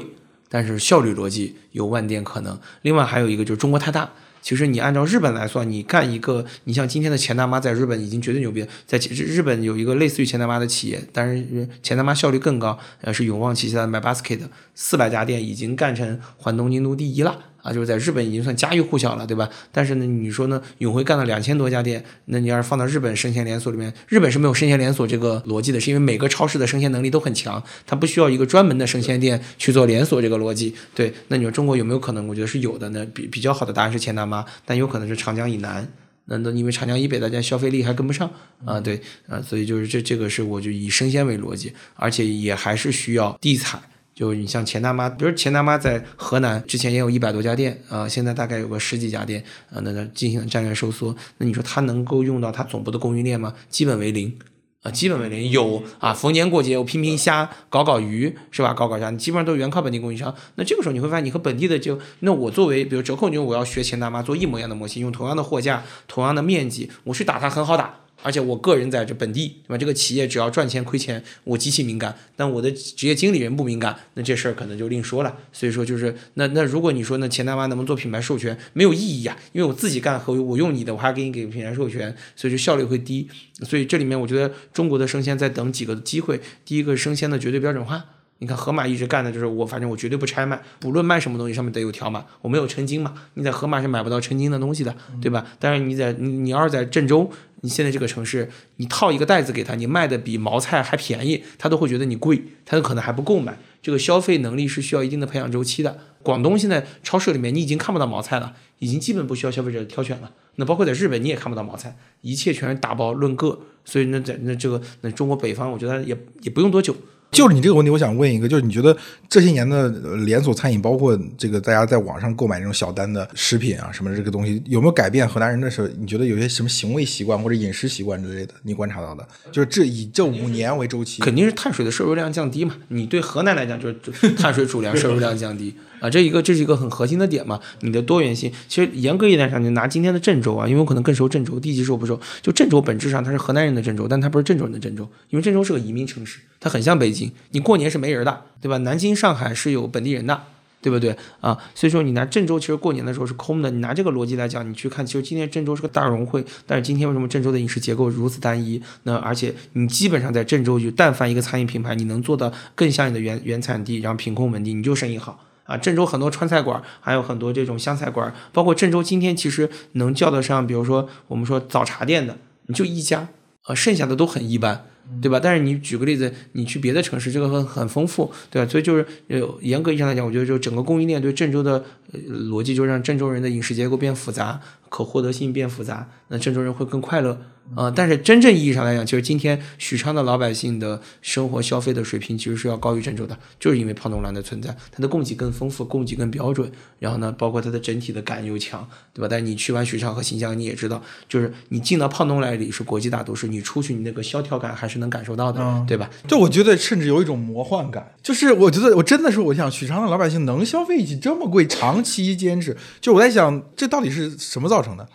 [0.50, 2.60] 但是效率逻辑有万点可能。
[2.84, 4.12] 另外还有一个就是中国太大。
[4.44, 14.42] 其实你按照日本来算，你干一个，你像今天的钱大妈在日本已经绝对牛逼，在日本有一个类似于钱大妈的企业，但是钱大妈效率更高，呃，是永旺旗下的 My Basket，
[14.76, 17.40] 四百家店已经干成环东京都第一了。
[17.64, 19.50] 啊，就是在日本已经算家喻户晓了，对吧？
[19.72, 30.76] 但是呢，你说呢，永辉干了两千多家店，那你要是放到日本生鲜连锁里面，日本是没有生鲜连锁这个逻辑的，是因为每个超市的生鲜能力都很强，它不需要一个专门的生鲜店去做连锁这个逻辑。
[30.94, 32.28] 对，那你说中国有没有可能？
[32.28, 32.90] 我觉得是有的。
[32.90, 35.88] 那比比较好的答案是钱大妈，但有可能是长江以南。
[36.26, 38.30] 那那因为长江以北大家消费力还跟不上
[38.66, 43.80] 啊，对啊，所以就是这这个是我就以生鲜为逻辑，而且也还是需要地采。
[44.14, 51.16] 就你像钱大妈，比如钱大妈在河南之前也有一百多家店啊，现在大概有个十几家店啊，那那进行战略收缩。
[51.38, 53.54] 那你说它能够用到它总部的供应链吗？
[53.70, 54.38] 基本为零。
[54.84, 58.74] 啊，基本为零有啊，逢年过节我拼拼虾，搞搞鱼是吧？
[58.74, 60.36] 搞搞虾，你基本上都是原靠本地供应商。
[60.56, 68.02] 那这个时候你会发现，你和本地的就那我作为比如折扣牛，我要学钱大妈做一模一样的模型，用同样的货架、同样的面积，我去打它很好打。
[68.24, 69.78] 而且我个人在这本地，对吧？
[69.78, 72.18] 这个企业只要赚钱亏钱，我极其敏感。
[72.36, 75.38] 但我的职业经理人不敏感，那这事儿可能就另说了。
[75.52, 83.30] 所以说，就是那那如果你说那钱大妈能不能做品牌授权，没有意义呀，因为我自己干和我用你的，我还给你给品牌授权，所以就效率会低。
[83.62, 86.40] 所以这里面我觉得中国的生鲜在等几个机会。
[86.66, 88.06] 第一个，生鲜的绝对标准化。
[88.40, 93.14] 你看盒马一直干的就是我，反正我绝对不拆卖，不论卖什么东西，上面得有条码，我没有称斤嘛。
[93.36, 95.46] 你在盒马是买不到称斤的东西的，对吧？
[95.60, 97.32] 但是你在你你要是在郑州，
[97.62, 103.58] 你现在这个城市，你套一个袋子给他，你卖的比毛菜还便宜，他都会觉得你贵，他有可能还不够买。
[103.82, 105.98] 这个消费能力是需要一定的培养周期的。
[106.22, 110.32] 广东现在超市里面你已经看不到毛菜了，已经基本不需要消费者挑选了。
[110.56, 113.60] 那包括在日本你也看不到毛菜，一切全是打包论个。
[113.86, 116.96] 所以那在那这个那中国北方，我觉得也也不用多久。
[117.34, 118.96] 就是你这个问题，我想问一个，就是你觉得
[119.28, 119.90] 这些年的
[120.24, 125.88] 连锁餐饮，包括这个大家在网上购买这种小单的食品啊什么这个东西，有没有改变河南人的时候？
[126.00, 129.28] 你觉得有些什么行为习惯或者饮食习惯之类的，你观察到的？
[129.52, 132.76] 就是这以这五年为周期， 肯定是碳水的摄入量降低嘛。
[132.90, 135.74] 你对河南来讲，就是 碳水主粮摄入量降低。
[136.04, 138.52] 啊，这一个这是一个很核心的点嘛，你的多元性。
[138.68, 142.20] 其实严格一点上，你拿今天的郑州啊，因为我可能更熟郑州，地级市我不熟。
[142.42, 148.78] 就郑州本质上它是河南人的郑州，但它不是郑州人的郑州，因为郑州是个移民城市，它很像北京，你过年是没人的，对吧？
[148.80, 150.42] 南京、上海是有本地人的，
[150.82, 151.58] 对不对啊？
[151.74, 153.72] 所以说你拿郑州，其实过年的时候是空的。
[153.72, 158.82] 你拿这个逻辑来讲，你去看，其实今天郑州是个大融汇，但是今天为什么郑州的饮食结构如此单一？
[159.04, 165.46] 那而且你基本上在郑州，就但凡一个餐饮品牌，你能做到更像你的原原产地，然后品控稳定，你就生意好。
[165.66, 172.38] 啊，郑州很多川菜馆，还有很多这种湘菜馆，包括郑州今天其实能叫得上，比如说我们说早茶店的，
[172.68, 173.30] 你就一家，
[173.68, 174.86] 呃，剩下的都很一般，
[175.22, 175.40] 对吧？
[175.40, 178.70] 但是你举个例子，你去别的城市，这个很很丰富，对吧？
[178.70, 184.60] 所以就是呃，严格意义上来讲，我觉得就整个供应链对郑州的逻辑，就让郑州人的饮食结构变复杂，
[184.94, 187.42] 可获得性变复杂，那郑州人会更快乐。
[187.76, 196.70] 啊，但是真正意义上来讲，其实今天许昌的老百姓的生活消费的水平其实是要高于郑州的，就是因为胖东兰的存在，它的供给更丰富，供给更标准，
[197.00, 199.30] 然后呢，包括它的整体的感又强，对吧？
[199.32, 206.10] 但是你去完许昌和新疆，你也知道，就是你进到胖东来里是国际大都市，你出去你那个萧条感还是能感受到的，对吧？
[206.28, 215.08] 就我觉得甚至有一种魔幻感，就是我觉得我真的是我想许昌的老百姓能消费起这么贵，长期坚持，就我在想这到底是什么造成的？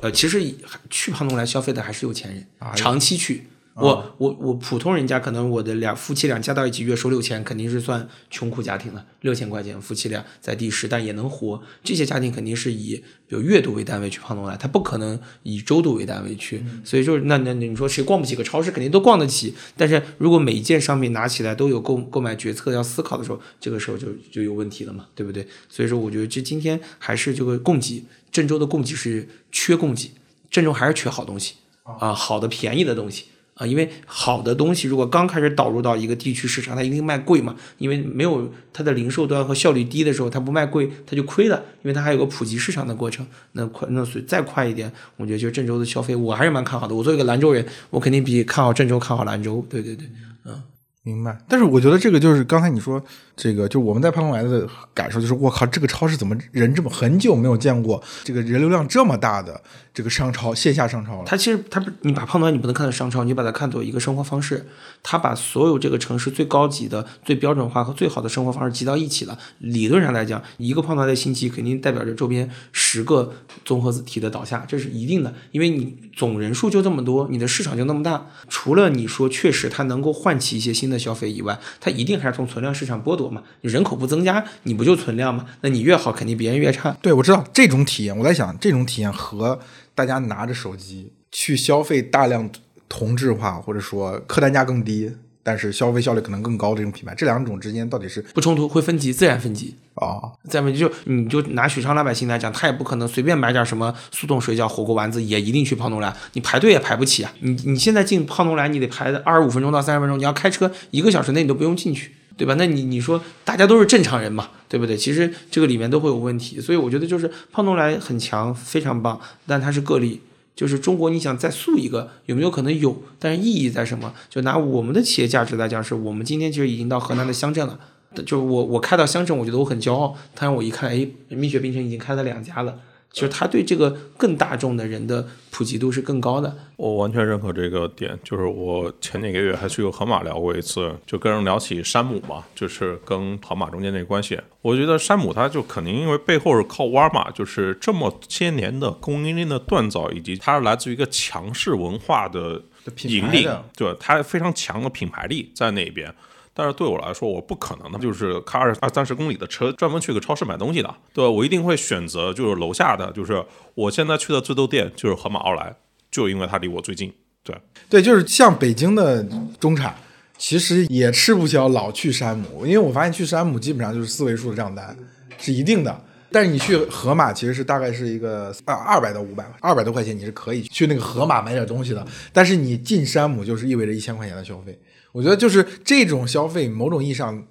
[0.00, 0.42] 呃，其实
[0.88, 3.48] 去胖东来消费的还是有钱人，长期去。
[3.74, 9.04] 我我我普通人家可能我的两夫妻俩加到一起月收六千，肯定是算穷苦家庭了。
[9.20, 11.62] 六千块钱夫妻俩在第十，但也能活。
[11.84, 12.96] 这些家庭肯定是以
[13.26, 16.64] 比如月度为单位去胖东来，他不可能以周度为单位去。
[16.86, 19.54] 所以就是，那那你说谁逛不起个超市，肯定都逛得起。
[19.76, 25.46] 但是如果每一件商品拿起来都有购购买决策要思考的时候，这个时候就就有问题了嘛，对不对？
[25.68, 28.06] 所以说，我觉得这今天还是这个供给。
[28.36, 30.10] 郑州的供给是缺供给，
[30.50, 33.24] 郑州还是缺好东西啊，好的便宜的东西
[33.54, 43.26] 啊，因为好的东西如果刚开始导入到一个地区市场，它一定卖贵嘛，因为没有它的零售端和效率低的时候，它不卖贵，它就亏了，因为它还有个普及市场的过程。
[43.52, 46.94] 那快，那再快一点，我觉得就郑州的消费，我还是蛮看好的。
[46.94, 49.66] 我作为一个兰州人，我肯定比看好郑州看好兰州。
[49.70, 50.06] 对对对，
[50.44, 50.62] 嗯，
[51.06, 51.38] 明白。
[51.48, 53.02] 但是我觉得这个就是刚才你说。
[53.36, 59.60] 这个就我们在胖东来的感受就是，我靠，这个超市怎么人这么很久没有见过这个人流量这么大的
[59.92, 61.24] 这个商超线下商超了？
[61.26, 64.66] 它其实它不，你把胖东来你不能看作商超，你把它看作一个生活方式。
[65.02, 69.38] 它把所有这个城市最高级的、最标准化和最好的生活方式集到一起了。
[69.58, 73.34] 理论上来讲，一个胖东来的兴起，肯定代表着周边十个
[73.66, 75.34] 综合体的倒下，这是一定的。
[75.52, 83.28] 因为你总人数就这么多，你的市场就那么大，除了你说确实它能够唤起一些新的消费以外，它一定还是从存量市场剥夺。
[83.28, 85.46] 嘛，你人口不增加，你不就存量吗？
[85.60, 86.96] 那你越好，肯定别人越差。
[87.02, 88.16] 对，我知道这种体验。
[88.16, 89.58] 我在想，这种体验和
[89.94, 92.48] 大家拿着手机去消费大量
[92.88, 95.12] 同质化或者说客单价更低
[95.46, 99.76] 但是消费效率可能更高这种品牌，这两种之间到底是不冲突，会分级，自然分级。
[99.94, 100.18] 啊？
[100.50, 107.32] 再问就你就拿许昌老百姓来讲，他也不可能随便买点什么速冻水饺、火锅丸子，也一定去胖东来，你排队也排不起啊！
[107.38, 112.56] 你你现在进胖东来，你得排二十五分钟到三十分钟，你要开车一个小时内你都不用进去，对吧？
[112.58, 114.96] 那你你说大家都是正常人嘛，对不对？
[114.96, 120.20] 其实这个里面都会有问题，所以我觉得就是胖东来很强，非常棒，但它是个例。
[120.56, 123.02] 就是中国，你想再塑一个，有没有可能有？
[123.20, 124.12] 但是意义在什么？
[124.30, 127.78] 就拿我们的企业价值来讲，是我们今天其实已经到河南的乡镇了。
[128.24, 130.16] 就我我开到乡镇，我觉得我很骄傲。
[130.34, 132.78] 但是我一看，哎，蜜雪冰城已经开了两家了。
[133.16, 136.54] 其实它对这个更大众的人的普及度是更高的。
[136.76, 144.38] 我完全认可这个点，就是我前几个月还去过河马聊过一次，就跟人聊起山姆嘛，就是跟河马中间那个关系。
[144.60, 152.60] 我觉得山姆它就肯定因为背后是靠沃尔玛，就是这么些年的供应链的锻造，以及它是来自于一个强势文化的
[152.94, 156.14] 品引领对它非常强的品牌力在那边。
[156.58, 161.28] 但是对我来说，我不可能的，就是开二二三十公里的车专门去个超市买东西的，对？
[161.28, 163.44] 我一定会选择就是楼下的，就是
[163.74, 165.76] 我现在去的最多店就是盒马奥莱，
[166.10, 167.12] 就因为它离我最近。
[167.44, 167.54] 对，
[167.90, 169.22] 对，就是像北京的
[169.60, 169.94] 中产，
[170.38, 174.96] 其实也吃不消老去山姆，因为我发现去山姆基本上就是四位数的账单，
[175.38, 176.02] 是一定的。
[176.32, 182.04] 但是你去盒马其实是大概是一个啊二百到五百，二百多块钱你是可以去那个盒马买点东西的。
[182.32, 184.76] 但是你进山姆就是意味着一千块钱的消费。
[185.16, 187.42] 我觉得就是这种消费，某种意义上，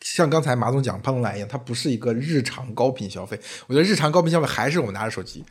[0.00, 3.38] 像刚才马总讲胖东来一样，它不是一个日常高频消费。
[3.66, 5.44] 我觉得日常高频消费还是我们拿着手机，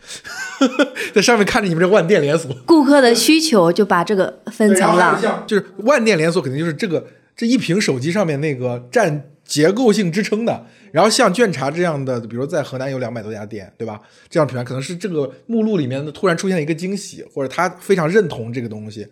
[1.13, 5.45] 在上面看着你们这万店连锁，顾客的需求就把这个分层了。
[5.45, 7.05] 就是万店连锁，肯定就是这个
[7.37, 10.65] 这一屏手机上面那个占结构性支撑的。
[10.91, 14.01] 然后像卷茶这样的，比如在河南有两百多家店，对吧？
[14.27, 19.07] 这样品牌可能是这个目录里面的突然出现了一个惊喜，或者他非常认同这个东西，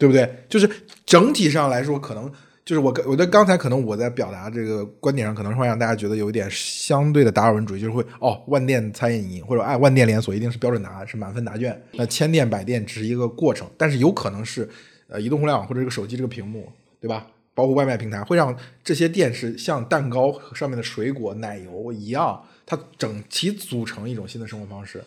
[0.00, 0.26] 对不对？
[0.48, 0.68] 就是
[1.04, 2.32] 整体上来说，可能
[2.64, 11.78] 就是我我的刚才可能我在表达这个观点上，可能会让大家觉得有一点相对的达尔文主义，就是会哦，万店餐饮或者哎万店连锁一定是标准答案，是满分答卷。
[11.92, 14.66] 那千店百店只是一个过程，但是有可能是
[15.08, 16.66] 呃移动互联网或者这个手机这个屏幕，
[16.98, 17.26] 对吧？
[17.52, 25.02] 包括外卖平台会让这些店是像蛋糕上面的水果、奶油一样，它整齐组成一种新的生活方式。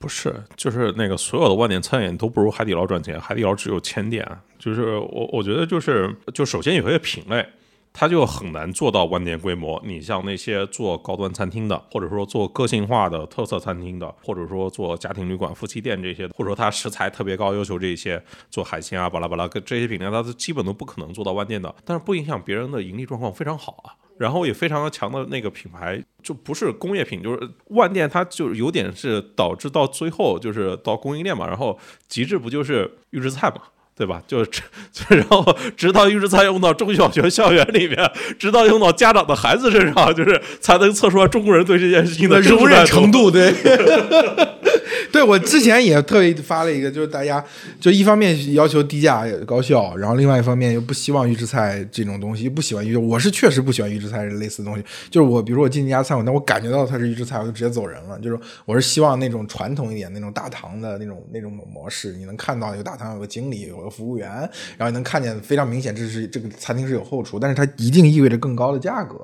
[0.00, 4.26] 不是，就是那个所有的万店餐饮都不如海底捞赚钱，海底捞只有千店，
[4.58, 7.46] 就是我我觉得就是就首先有一个品类。
[7.92, 9.82] 它就很难做到万店规模。
[9.84, 21.74] 你像那些做高端餐厅的，或者说做个性化的特色餐厅的，或者说做家庭旅馆、夫妻店这些，或者说它食材特别高要求这些做海鲜啊、巴拉巴拉这些品类，它是基本都不可能做到万店的。
[21.84, 23.90] 但是不影响别人的盈利状况非常好啊，
[24.20, 33.62] 然后也非常的强的那个品牌，就不是工业品，就是万店，它就有点是导致到最后就是到供应链嘛，然后极致不就是预制菜嘛。
[33.96, 34.22] 对吧？
[34.26, 34.62] 就就
[35.14, 35.44] 然后
[35.76, 37.98] 直到预制菜用到中小学校园里面，
[38.38, 43.30] 直到用到家长的孩子身上，就是才能测出来中国人对这件事情的容忍程度。
[43.30, 43.52] 对，
[45.12, 47.44] 对我之前也特意发了一个，就是大家
[47.78, 52.98] 就一方面要求低价高效，然后另外一方面又不希望预制菜这种东西，不喜欢预制。
[52.98, 54.82] 我是确实不喜欢预制菜类似的东西。
[55.10, 58.18] 就是我，比如说我进一家餐馆，但我感觉到它是预制菜，我就直接走人了。
[58.20, 63.90] 就是我是希望那种传统一点、那种大堂的那种那种模式，你能看到有大堂有个经理有个。
[63.90, 64.30] 服务员，
[64.78, 69.18] 然后你能看见非常明显，这是这个餐厅是有后厨，但是它一定意味着更高的价格。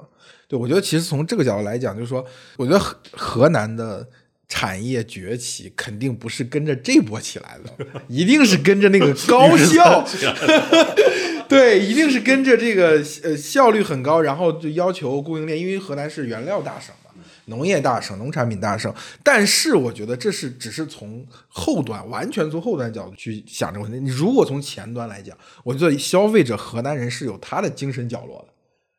[0.49, 2.23] 对我觉得，其实从这个角度来讲，就是说，
[2.57, 2.79] 我觉得
[3.13, 4.05] 河南的
[4.49, 10.07] 产业崛起肯定不是跟着这波起来的，一定是跟着那个高效，
[11.49, 17.11] 对，一定是跟着这个呃效率很高，然后就要求供应链，因为河南是原料大省嘛。
[17.49, 18.93] 农业大省，农产品大省，
[19.23, 24.01] 但是我觉得这是只是从后端，完全从后端角度去想这个问题。
[24.01, 28.53] 你如果从前端来讲，我觉得消费者河南人是有他的精神角落的，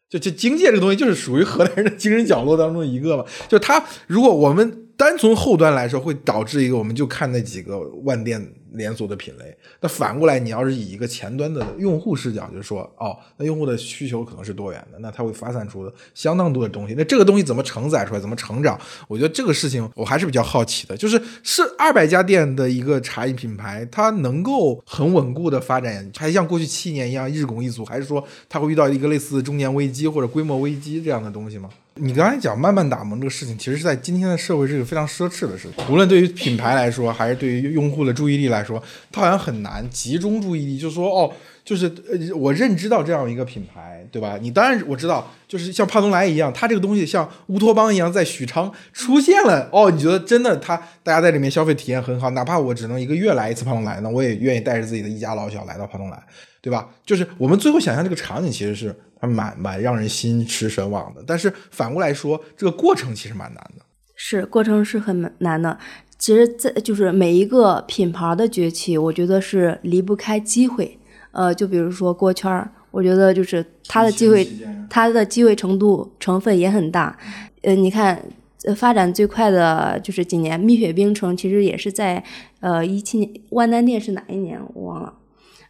[0.10, 3.26] 就就经济这个东西就是属于河南人的精神角落当中一个嘛。
[3.50, 8.54] 就他，如果我们单从后端来说，会导致一个，我们就看那几个万店。
[8.74, 16.94] 连锁的品类，那反过来，你要是以一个前端的用户视角，就是说，哦，那用户的需求可能是多元的，那它会发散出相当多的东西。
[16.96, 18.80] 那这个东西怎么承载出来，怎么成长？
[19.08, 20.96] 我觉得这个事情我还是比较好奇的。
[20.96, 31.70] 就是是二百家店的一个茶饮品牌，它能够很稳固的发展，还像过去七年一样日拱一卒，还是说它会遇到一个类似中年危机或者规模危机这样的东西吗？
[32.00, 38.64] 你刚才讲慢慢打磨这个事情，其实是在今天的社会是一个非常奢侈的事情，无论对于品牌来说，还是对于用户的注意力来。
[38.64, 38.82] 说，
[39.12, 41.32] 它好像很难集中注意力，就说哦，
[41.64, 44.38] 就是呃，我认知到这样一个品牌，对吧？
[44.42, 56.22] 你当然我知道，就是像帕东来一样，它这个东西像乌托邦一样，在许昌出现了，哦，你觉得真的它大家在里面消费体验很好，哪怕我只能一个月来一次帕东来，呢我也愿意带着自己的一家老小来到帕东来，
[56.62, 56.90] 对吧？
[57.06, 63.86] 就是我们最后想象这个场景其实是还蛮蛮让人心驰神往的，但是反过来说，这个过程其实蛮难的。
[64.16, 65.78] 是过程是很难的。
[66.18, 70.98] 其实，在就是每一个品牌的崛起，我觉得是离不开机会。
[71.32, 74.48] 呃，就比如说锅圈儿，我觉得就是它的机会，
[74.90, 77.16] 它的机会程度成分也很大。
[77.62, 78.20] 呃，你看，
[78.64, 82.24] 呃，发展最快的就是几年蜜雪冰城，其实也是在
[82.60, 85.14] 呃一七年，万丹店是哪一年我忘了。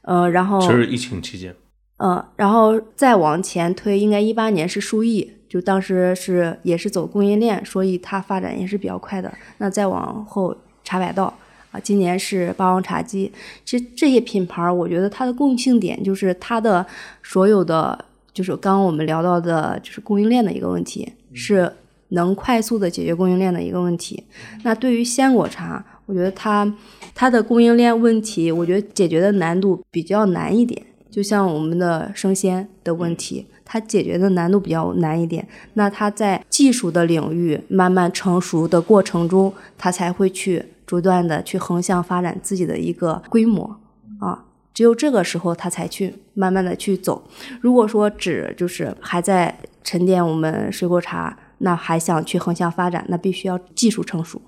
[0.03, 1.53] 呃，然后其实疫情期间，
[1.97, 9.33] 嗯，然后再往前推，应该一八年是数亿，就当时是也是走供应链，所以它发展也是比较快的。
[9.57, 11.33] 那再往后，茶百道
[11.71, 13.31] 啊，今年是霸王茶姬。
[13.65, 16.85] 其实这些品牌，我觉得它的共性点就是它的
[17.23, 21.73] 所有的，就是刚刚我们聊到的，就是供应链的一个问题，是
[22.09, 24.23] 能快速的解决供应链的一个问题。
[24.63, 26.71] 那对于鲜果茶，我觉得它
[27.15, 30.79] 它的供应链问题，我觉得解决的难度比较难一点。
[31.17, 35.47] 就像我们的生鲜的问题，它解决的难度比较难一点。
[35.73, 43.79] 那它在技术的领域慢慢成熟的过程中，它才会去逐断的去横向发展自己的一个规模
[44.19, 44.45] 啊。
[44.75, 47.23] 只有这个时候，它才去慢慢的去走。
[47.61, 54.39] 如果说只就是还在沉淀我们水果茶，那还想去横向发展，那必须要技术成熟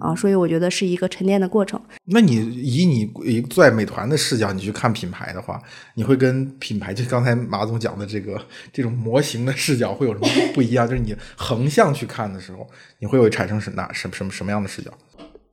[0.00, 0.14] 啊。
[0.14, 1.80] 所以我觉得是一个沉淀的过程。
[2.04, 5.60] 那你以你以在美团的视角，你去看品牌的话，
[5.94, 8.40] 你会跟品牌就刚才马总讲的这个
[8.72, 10.88] 这种模型的视角会有什么不一样？
[10.88, 12.68] 就是你横向去看的时候，
[12.98, 14.90] 你会有产生什哪什什么什么样的视角？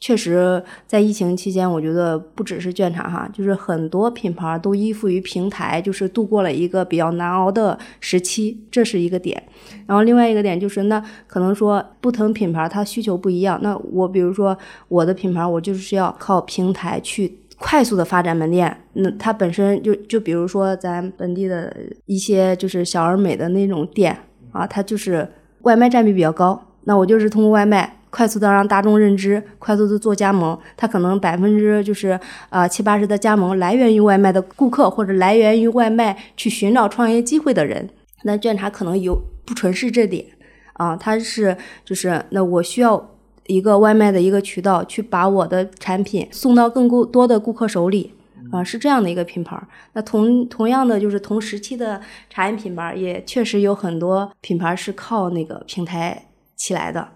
[0.06, 9.42] 确实，在疫情期间，我觉得不只是卷厂哈，就是很多品牌都依附于平台，就是度过了一个比较难熬的时期，这是一个点。
[9.88, 13.60] 然后另外一个点就是，那可能说不同品牌它需求不一样。
[13.64, 14.56] 那我比如说
[14.90, 18.78] 我的品牌，我就是要靠平台去快速的发展门店。
[18.94, 21.76] 那它本身就就比如说咱本地的
[22.06, 24.16] 一些就是小而美的那种店
[24.52, 25.28] 啊，它就是
[25.64, 26.64] 外卖占比比较高。
[26.84, 27.92] 那我就是通过外卖。
[28.16, 32.18] 快速的让大众认知，快速的做加盟，它可能百分之就是
[32.50, 37.90] 啊七八十的加盟来源于外卖的顾客，或者来源于外卖去寻找创业机会的人。
[38.24, 40.26] 那卷茶可能有不纯是这点
[40.76, 43.12] 啊，它是就是那我需要
[43.48, 48.14] 一个外卖的一个渠道去把我的产品送到更多的顾客手里
[48.50, 49.62] 啊，是这样的一个品牌。
[49.92, 52.00] 那同同样的就是同时期的
[52.30, 57.10] 茶饮品牌，也确实有很多品牌是靠那个平台起来的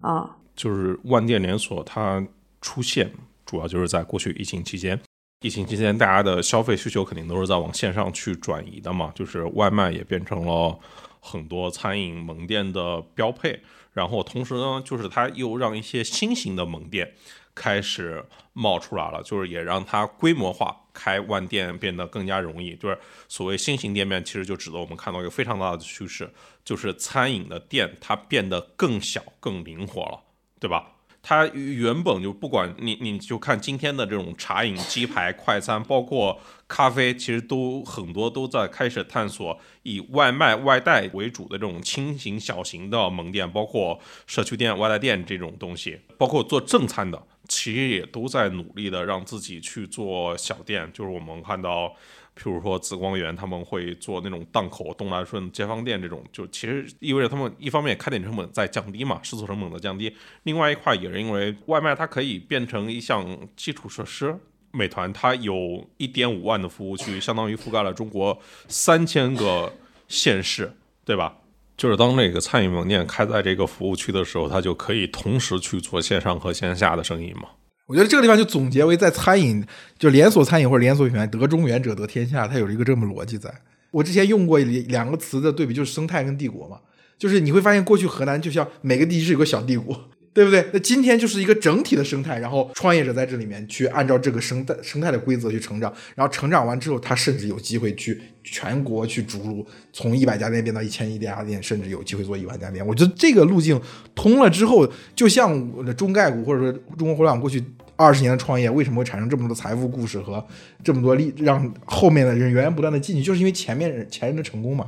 [0.00, 0.35] 啊。
[0.56, 2.26] 就是万店连锁，它
[2.60, 3.12] 出现
[3.44, 4.98] 主要就是在过去疫情期间。
[5.42, 10.76] 疫情期间，大家的消费需求肯定都是在往线上去转移的嘛，就是外卖也变成了
[11.20, 13.60] 很多餐饮门店的标配。
[13.92, 17.14] 然后同时呢，就是它又让一些新型的门店
[17.54, 22.74] 开始冒出来了，就是也让它规模化开万店变得更加容易。
[22.76, 22.98] 就是
[23.28, 26.30] 所谓新型店面，其实就指的我们看到一个非常大的趋势，
[26.64, 30.22] 就是餐饮的店它变得更小、更灵活了。
[30.58, 30.92] 对吧？
[31.22, 36.38] 它原本就不管你，你就看今天的这种茶饮、鸡排、 快餐，包括
[36.68, 50.88] 咖啡，其实都很多都在开始探索以外卖外带为主的这种轻型、小型的门店，包括社区店、外带店这种东西，包括做正餐的，其实也都在努力的让自己去做小店。
[50.94, 51.92] 就是我们看到。
[52.36, 60.10] 譬如说紫光园他们会做那种档口、东来顺街坊店这种，就其实意味着他们一方面开店成本在降低嘛，试错成本的降低；
[60.42, 63.26] 另外一块也是因为外卖它可以变成一项
[63.56, 64.38] 基础设施。
[64.72, 69.72] 美团它有一点五万的服务区，相当于覆盖了中国三千个
[70.06, 70.70] 县市，
[71.02, 71.38] 对吧？
[71.78, 77.48] 就是当那个餐饮门店开在这个服务区的时候，它就可以同时去做线上和线下的生意嘛。
[77.86, 79.64] 我觉得这个地方就总结为在餐饮，
[79.98, 83.52] 就连锁餐饮或者连锁品牌得中原者得天下，它有一个这么逻辑在。
[83.92, 86.78] 我之前用过两个词的对比，就是生态跟帝国嘛。
[87.16, 90.10] 就是你会发现，过去河南就像每个地区是有个小帝国。
[90.36, 90.62] 对不对？
[90.70, 102.86] 那今天就是一个整体的生态，然后创业者在这里面去按照这个生态生态的规则去成长，然后成长完之后，他甚至有机会去全国去逐鹿，从一百家店变到一千一家店，甚至有机会做一万家店。
[102.86, 103.80] 我觉得这个路径
[104.14, 107.64] 通了之后，就像中概股或者说中国互联网过去
[107.96, 110.46] 二十年的创业，为什么会产生这么多财富故事和
[110.84, 114.86] 这么多利，让后面的人源源不断的进去，就是因为前面前人的成功嘛。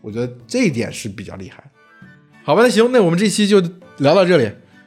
[0.00, 1.64] 我觉得这一点是比较厉害。
[2.44, 3.60] 好吧，那行，那我们这期就
[3.96, 4.48] 聊到这里。